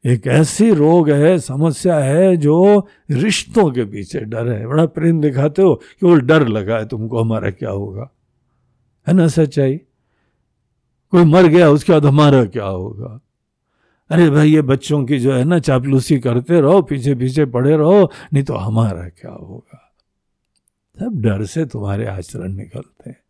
एक 0.06 0.26
ऐसी 0.26 0.70
रोग 0.70 1.10
है, 1.10 1.38
समस्या 1.38 1.98
है 1.98 2.36
जो 2.36 2.88
रिश्तों 3.10 3.70
के 3.70 3.84
पीछे 3.84 4.20
डर 4.20 4.48
है। 4.48 4.66
बड़ा 4.66 4.86
प्रेम 4.86 5.20
दिखाते 5.20 5.62
हो 5.62 5.74
कि 5.74 6.06
वो 6.06 6.14
डर 6.14 6.48
लगा 6.48 6.76
है 6.76 6.88
तुमको, 6.88 7.18
हमारा 7.18 7.50
क्या 7.50 7.70
होगा? 7.70 8.10
है 9.08 9.14
ना 9.14 9.28
सच्चाई? 9.28 9.76
कोई 11.10 11.24
मर 11.24 11.46
गया, 11.46 11.70
उसके 11.70 11.92
बाद 11.92 12.06
हमारा 12.06 12.44
क्या 12.44 12.64
होगा? 12.64 13.20
अरे 14.10 14.30
भाई, 14.30 14.50
ये 14.50 14.62
बच्चों 14.62 15.04
की 15.04 15.18
जो 15.18 15.32
है 15.32 15.44
ना, 15.44 15.58
चापलूसी 15.58 16.18
करते 16.18 16.60
रहो, 16.60 16.82
पीछे 16.82 17.14
पीछे 17.14 17.44
पड़े 17.44 17.76
रहो, 17.76 18.10
नहीं 18.32 18.44
तो 18.44 18.54
हमारा 18.54 19.08
क्या 19.08 19.30
होगा? 19.30 19.92
सब 21.00 21.22
डर 21.22 21.44
से 21.44 21.66
तुम्हारे 21.66 22.06
आचरण 22.06 22.52
निकलते 22.52 23.10
हैं। 23.10 23.20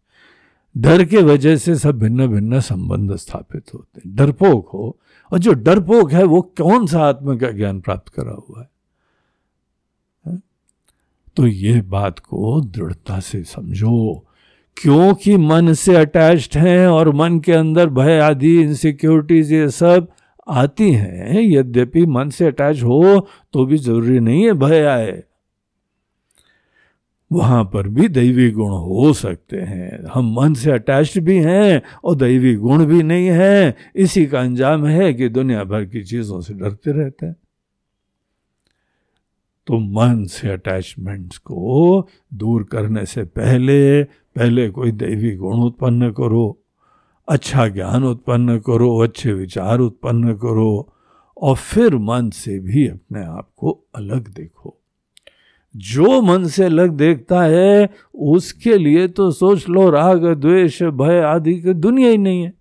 डर 0.77 1.05
के 1.05 1.17
वजह 1.17 1.57
से 1.57 1.77
सब 1.77 1.99
भिन्न 1.99 2.27
भिन्न 2.27 2.61
संबंध 2.61 3.17
स्थापित 3.17 3.75
होते 3.75 4.03
हैं। 4.07 4.17
डरपोक 4.17 4.69
हो 4.69 4.99
और 5.33 5.39
जो 5.39 5.53
डरपोक 5.55 6.13
है 6.13 6.25
वो 6.25 6.41
कौन 6.59 6.87
सा 6.87 7.01
आत्मा 7.01 7.37
का 7.37 7.51
ज्ञान 7.51 7.81
प्राप्त 7.81 8.09
करा 8.09 8.33
हुआ 8.33 8.61
है? 8.61 8.69
तो 11.37 11.47
ये 11.47 11.81
बात 11.83 12.19
को 12.19 12.61
दृढ़ता 12.61 13.19
से 13.21 13.43
समझो, 13.45 14.25
क्योंकि 14.77 15.37
मन 15.37 15.73
से 15.73 15.95
अटैच्ड 15.97 16.57
हैं 16.59 16.87
और 16.89 17.13
मन 17.15 17.39
के 17.41 17.53
अंदर 17.53 17.89
भय 17.91 18.19
आदि 18.19 18.61
इनसिक्योरिटीज 18.61 19.53
ये 19.53 19.69
सब 19.71 20.09
आती 20.49 20.91
हैं। 20.93 21.41
यद्यपि 21.43 22.05
मन 22.07 22.31
से 22.31 22.47
अटैच 22.47 22.83
हो 22.83 23.29
तो 23.53 23.65
भी 23.67 23.79
ज़रूरी 23.79 24.21
नहीं 24.21 24.45
है 24.45 24.53
भय 24.53 24.85
आए। 24.85 25.23
वहाँ 27.33 27.65
पर 27.65 27.89
भी 27.89 28.09
दैवी 28.09 28.51
गुण 28.51 28.71
हो 28.71 29.13
सकते 29.13 29.57
हैं। 29.57 30.05
हम 30.13 30.35
मन 30.35 30.55
से 30.55 30.71
अटैच्ड 30.71 31.21
भी 31.23 31.39
हैं 31.39 31.83
और 32.05 32.17
दैवी 32.17 32.55
गुण 32.55 32.85
भी 32.85 33.03
नहीं 33.03 33.27
है। 33.27 33.77
इसी 33.97 34.27
का 34.27 34.41
अंजाम 34.41 34.87
है 34.87 35.15
कि 35.15 35.29
दुनिया 35.29 35.65
भर 35.65 35.85
की 35.85 36.05
चीज़ों 36.05 36.41
से 36.41 36.55
डरते 36.55 36.93
रहते 36.93 37.27
हैं। 37.27 37.37
तो 39.67 39.79
मन 39.79 40.25
से 40.25 40.49
अटैचमेंट्स 40.49 41.39
को 41.39 42.09
दूर 42.35 42.65
करने 42.65 43.07
से 43.07 43.25
पहले 43.25 44.03
पहले 44.05 44.71
कोई 44.71 44.93
दैवी 44.93 45.37
गुण 45.37 45.61
उत्पन्न 45.61 46.11
करो 46.11 46.57
अच्छा 47.29 47.69
ज्ञान 47.69 48.05
उत्पन्न 48.05 48.59
करो, 48.59 48.99
अच्छे 48.99 49.33
विचार 49.33 49.79
उत्पन्न 49.79 50.35
करो 50.35 50.95
और 51.37 51.57
फिर 51.57 51.95
मन 51.95 52.31
से 52.31 52.59
भी 52.59 52.89
अपने 52.89 53.25
आप 53.25 53.51
को 53.57 53.85
अलग 53.95 54.29
देखो। 54.29 54.80
जो 55.77 56.21
मन 56.21 56.45
से 56.45 56.65
अलग 56.65 56.91
देखता 56.91 57.43
है, 57.43 57.91
उसके 58.15 58.79
लिए 58.79 59.09
तो 59.09 59.31
सोच 59.31 59.69
लो, 59.69 59.91
राग, 59.91 60.27
द्वेष, 60.27 60.83
भय 60.83 61.21
आदि 61.21 61.55
की 61.55 61.75
दुनिया 61.75 62.11
ही 62.11 62.19
नहीं 62.19 62.43
है। 62.43 62.53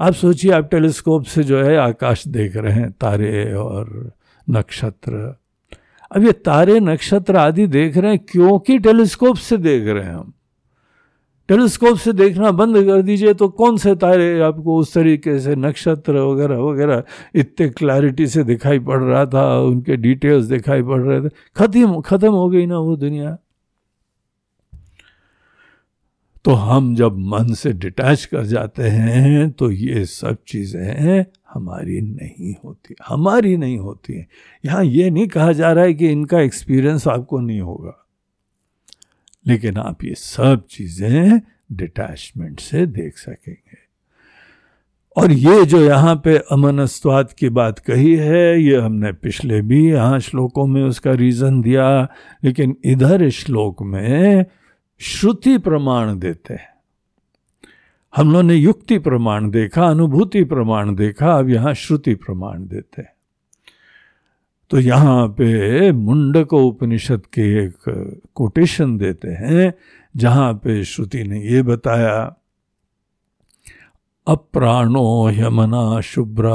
आप 0.00 0.12
सोचिए, 0.12 0.52
आप 0.52 0.68
टेलीस्कोप 0.70 1.24
से 1.24 1.44
जो 1.44 1.62
है 1.62 1.76
आकाश 1.76 2.28
देख 2.28 2.56
रहे 2.56 2.72
हैं, 2.72 2.90
तारे 2.90 3.54
और 3.54 4.12
नक्षत्र। 4.50 5.36
अब 6.16 6.24
ये 6.24 6.32
तारे, 6.32 6.80
नक्षत्र 6.80 7.36
आदि 7.36 7.66
देख 7.66 7.96
रहे 7.96 8.10
हैं, 8.10 8.20
क्योंकि 8.32 8.78
टेलीस्कोप 8.78 9.36
से 9.36 9.56
देख 9.56 9.84
रहे 9.86 10.04
हैं 10.04 10.14
हम। 10.14 10.32
टेलीस्कोप 11.50 11.96
से 11.98 12.12
देखना 12.12 12.50
बंद 12.52 12.76
कर 12.86 13.02
दीजिए 13.02 13.34
तो 13.34 13.48
कौन 13.50 13.76
से 13.76 13.94
तारे 13.96 14.40
आपको 14.40 14.76
उस 14.78 14.92
तरीके 14.94 15.38
से 15.40 15.54
नक्षत्र 15.56 16.18
वगैरह 16.20 16.58
वगैरह 16.60 17.02
इतने 17.34 17.68
क्लैरिटी 17.70 18.26
से 18.26 18.44
दिखाई 18.44 18.78
पड़ 18.80 19.02
रहा 19.02 19.24
था, 19.26 19.60
उनके 19.60 19.96
डिटेल्स 19.98 20.44
दिखाई 20.46 20.82
पड़ 20.82 21.00
रहे 21.00 21.20
थे। 21.20 21.28
खत्म 21.56 22.00
खत्म 22.00 22.32
हो 22.32 22.48
गई 22.48 22.66
ना 22.66 22.78
वो 22.78 22.96
दुनिया? 22.96 23.36
तो 26.44 26.52
हम 26.52 26.94
जब 26.94 27.16
मन 27.28 27.52
से 27.54 27.72
डिटैच 27.72 28.24
कर 28.24 28.44
जाते 28.46 28.82
हैं 28.82 29.50
तो 29.50 29.70
ये 29.70 30.04
सब 30.06 30.36
चीज़ें 30.48 31.24
हमारी 31.54 32.00
नहीं 32.00 32.54
होती, 32.64 32.94
हमारी 33.06 33.56
नहीं 33.56 33.78
होती 33.78 34.12
हैं। 34.12 34.26
यहाँ 34.64 34.84
ये 34.84 35.10
नहीं 35.10 35.26
कहा 35.28 35.52
जा 35.52 35.72
रहा 35.72 35.84
है 35.84 35.94
कि 35.94 36.08
इनका 36.08 36.40
एक्सपीरियंस 36.40 37.08
आपको 37.08 37.40
नहीं 37.40 37.60
होगा। 37.60 37.96
लेकिन 39.46 39.76
आप 39.76 40.04
ये 40.04 40.14
सब 40.14 40.66
चीज़ें 40.70 41.40
डिटैचमेंट 41.72 42.60
से 42.60 42.86
देख 42.86 43.18
सकेंगे। 43.18 43.78
और 45.16 45.32
ये 45.32 45.64
जो 45.64 45.80
यहाँ 45.80 46.16
पे 46.24 46.38
अमनस्वाद 46.38 47.32
की 47.32 47.48
बात 47.48 47.78
कही 47.78 48.16
है, 48.16 48.62
ये 48.62 48.76
हमने 48.76 49.12
पिछले 49.12 49.62
भी 49.62 49.90
यहाँ 49.90 50.20
श्लोकों 50.20 50.66
में 50.66 50.82
उसका 50.82 51.12
रीजन 51.12 51.60
दिया, 51.60 52.08
लेकिन 52.44 52.76
इधर 52.84 53.28
श्लोक 53.30 53.82
में 53.82 54.46
श्रुति 55.00 55.58
प्रमाण 55.58 56.18
देते 56.18 56.54
हैं। 56.54 56.68
हम 58.16 58.30
लोगों 58.30 58.42
ने 58.42 58.54
युक्ति 58.54 58.98
प्रमाण 58.98 59.50
देखा, 59.50 59.86
अनुभूति 59.86 60.44
प्रमाण 60.44 60.94
देखा, 60.94 61.38
अब 61.38 61.50
यहाँ 61.50 61.74
श्रुति 61.74 62.14
प्रमाण 62.14 62.66
देते 62.66 63.02
हैं। 63.02 63.12
तो 64.70 64.78
यहाँ 64.78 65.28
पे 65.28 65.92
मुंडक 65.92 66.52
उपनिषद 66.52 67.22
के 67.26 67.42
एक 67.64 67.74
कोटेशन 68.34 68.98
देते 68.98 69.28
हैं, 69.28 69.74
जहाँ 70.16 70.54
पे 70.54 70.84
श्रुति 70.84 71.22
ने 71.24 71.40
ये 71.42 71.62
बताया, 71.62 72.36
अप्राणो 74.26 75.30
यमना 75.30 76.00
शुभ्र। 76.00 76.48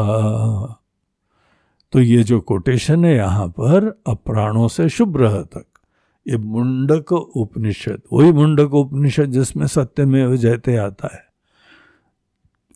तो 1.91 1.99
ये 1.99 2.23
जो 2.23 2.39
कोटेशन 2.39 3.05
है 3.05 3.15
यहाँ 3.15 3.47
पर, 3.47 4.01
अप्राणों 4.07 4.67
से 4.67 4.89
शुभ्र 4.89 5.41
तक। 5.43 5.65
ये 6.27 6.37
मुंडक 6.37 7.11
उपनिषद, 7.11 8.01
वही 8.13 8.31
मुंडक 8.31 8.73
उपनिषद 8.73 9.25
जिसमें 9.25 9.67
सत्य 9.67 10.05
में 10.05 10.35
जयते 10.35 10.75
आता 10.75 11.15
है। 11.15 11.24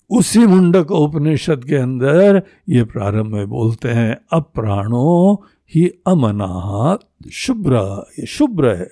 उसी 0.10 0.40
मुंडक 0.40 0.92
उपनिषद 0.92 1.64
के 1.64 1.76
अंदर 1.76 2.44
ये 2.70 2.84
प्रारंभ 2.84 3.26
में 3.26 3.50
बोलते 3.50 3.90
हैं, 3.90 4.18
अप्राणो 4.34 5.44
ही 5.76 5.88
अमना 6.08 6.98
शुभ्र, 7.32 8.06
ये 8.20 8.26
शुभ्र 8.26 8.76
है। 8.76 8.90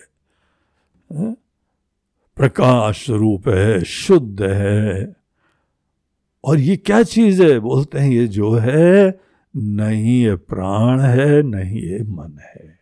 प्रकाश 2.35 3.09
रूप 3.09 3.47
है, 3.47 3.83
शुद्ध 3.83 4.41
है। 4.41 5.15
और 6.43 6.59
ये 6.59 6.77
क्या 6.77 7.03
चीज़ 7.03 7.43
है? 7.43 7.59
बोलते 7.59 7.99
हैं, 7.99 8.09
ये 8.09 8.27
जो 8.27 8.53
है 8.53 9.19
नहीं 9.55 10.23
ये 10.23 10.35
प्राण 10.35 10.99
है 10.99 11.43
नहीं 11.43 11.81
ये 11.81 12.03
मन 12.03 12.39
है। 12.39 12.79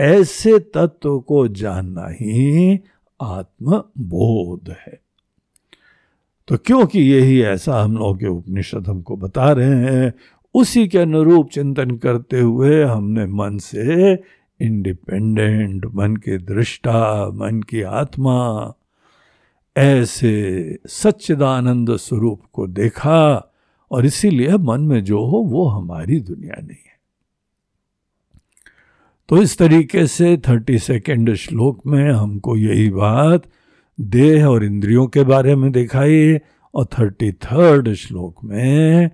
ऐसे 0.00 0.58
तत्व 0.58 1.20
को 1.20 1.48
जानना 1.48 2.06
ही 2.08 2.80
आत्मबोध 3.22 4.70
है। 4.70 5.01
तो 6.48 6.56
क्योंकि 6.56 7.00
यही 7.00 7.42
ऐसा 7.42 7.82
हम 7.82 7.96
लोग 7.96 8.20
के 8.20 8.26
उपनिषद 8.26 8.88
हमको 8.88 9.16
बता 9.16 9.52
रहे 9.52 9.74
हैं, 9.74 10.12
उसी 10.54 10.88
के 10.88 10.98
अनुरूप 10.98 11.50
चिंतन 11.50 11.90
करते 11.90 12.40
हुए 12.40 12.82
हमने 12.82 13.26
मन 13.26 13.58
से 13.58 14.12
इंडिपेंडेंट 14.60 15.86
मन 15.86 16.16
की 16.16 16.38
दृष्टा, 16.38 17.28
मन 17.28 17.62
की 17.62 17.82
आत्मा, 17.82 18.72
ऐसे 19.76 20.78
सच्चिदानंद 20.86 21.96
स्वरूप 21.96 22.42
को 22.52 22.66
देखा 22.66 23.50
और 23.90 24.06
इसीलिए 24.06 24.56
मन 24.56 24.80
में 24.80 25.04
जो 25.04 25.24
हो 25.24 25.38
वो 25.38 25.66
हमारी 25.66 26.20
दुनिया 26.20 26.54
नहीं 26.58 26.82
है। 26.86 26.92
तो 29.28 29.42
इस 29.42 29.58
तरीके 29.58 30.06
से 30.06 30.36
थर्टी 30.36 30.78
सेकेंड 30.78 31.34
श्लोक 31.34 31.86
में 31.86 32.12
हमको 32.12 32.56
यही 32.56 32.90
बात 32.90 33.42
देह 33.98 34.46
और 34.46 34.64
इंद्रियों 34.64 35.06
के 35.06 35.22
बारे 35.24 35.54
में 35.56 35.70
दिखाई 35.72 36.38
और 36.74 36.86
थर्टी 36.98 37.32
थर्ड 37.32 37.92
श्लोक 37.94 38.44
में 38.44 39.10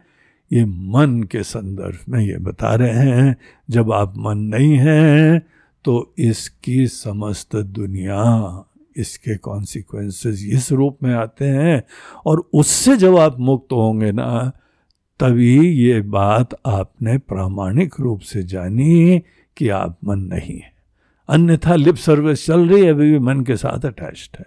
ये 0.50 0.64
मन 0.64 1.22
के 1.22 1.42
संदर्भ 1.42 2.04
में 2.08 2.20
ये 2.20 2.38
बता 2.38 2.74
रहे 2.74 2.90
हैं, 2.90 3.36
जब 3.70 3.92
आप 3.92 4.14
मन 4.18 4.38
नहीं 4.38 4.76
हैं 4.76 5.42
तो 5.84 6.14
इसकी 6.18 6.86
समस्त 6.86 7.56
दुनिया, 7.56 8.64
इसके 8.96 9.36
कॉन्सिक्वेंसेस 9.36 10.44
इस 10.52 10.70
रूप 10.72 10.98
में 11.02 11.12
आते 11.14 11.44
हैं 11.44 11.82
और 12.26 12.48
उससे 12.54 12.96
जब 12.96 13.16
आप 13.16 13.38
मुक्त 13.40 13.72
होंगे 13.72 14.12
ना, 14.12 14.52
तभी 15.20 15.68
ये 15.68 16.00
बात 16.02 16.54
आपने 16.66 17.16
प्रामाणिक 17.18 17.94
रूप 18.00 18.20
से 18.20 18.42
जानी 18.42 19.22
कि 19.56 19.68
आप 19.68 19.98
मन 20.04 20.18
नहीं 20.24 20.58
है। 20.58 20.72
अन्यथा 21.28 21.74
लिप 21.74 21.96
सर्विस 21.96 22.46
चल 22.46 22.68
रही 22.68 22.84
है, 22.84 22.90
अभी 22.90 23.10
भी 23.12 23.18
मन 23.18 23.40
के 23.40 23.56
साथ 23.56 23.86
अटैच्ड 23.86 24.36
है। 24.38 24.46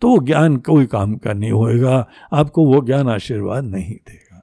तो 0.00 0.08
वो 0.08 0.18
ज्ञान 0.18 0.56
कोई 0.56 0.86
काम 0.86 1.16
का 1.16 1.32
नहीं 1.32 1.50
होएगा, 1.50 2.08
आपको 2.32 2.64
वो 2.66 2.80
ज्ञान 2.80 3.08
आशीर्वाद 3.08 3.64
नहीं 3.64 3.94
देगा। 3.94 4.42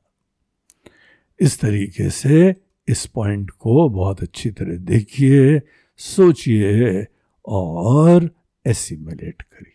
इस 1.39 1.59
तरीके 1.59 2.09
से 2.09 2.55
इस 2.87 3.05
पॉइंट 3.05 3.49
को 3.49 3.89
बहुत 3.89 4.21
अच्छी 4.23 4.49
तरह 4.49 4.77
देखिए, 4.77 5.61
सोचिए 5.97 7.07
और 7.45 8.29
एसिमुलेट 8.65 9.41
करिए। 9.41 9.71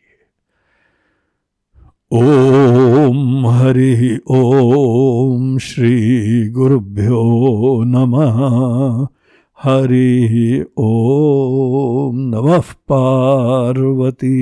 ओम 2.13 3.47
हरि 3.47 4.21
ओम 4.31 5.59
श्री 5.59 6.49
गुरुभ्यो 6.49 7.85
नमः। 7.85 9.20
हरि 9.63 10.65
ओम 10.79 12.19
नमः 12.19 12.61
पार्वती 12.61 14.39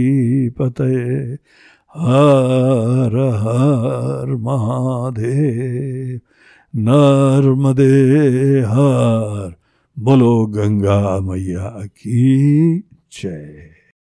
पते 0.48 0.94
हर 1.96 3.16
हर 3.34 4.36
महादेव। 4.36 6.20
नर्मदे 6.76 8.60
हर। 8.60 9.54
बोलो 9.98 10.46
गंगा 10.46 11.20
मैया 11.20 11.86
की 11.86 12.78
जय। 13.22 13.77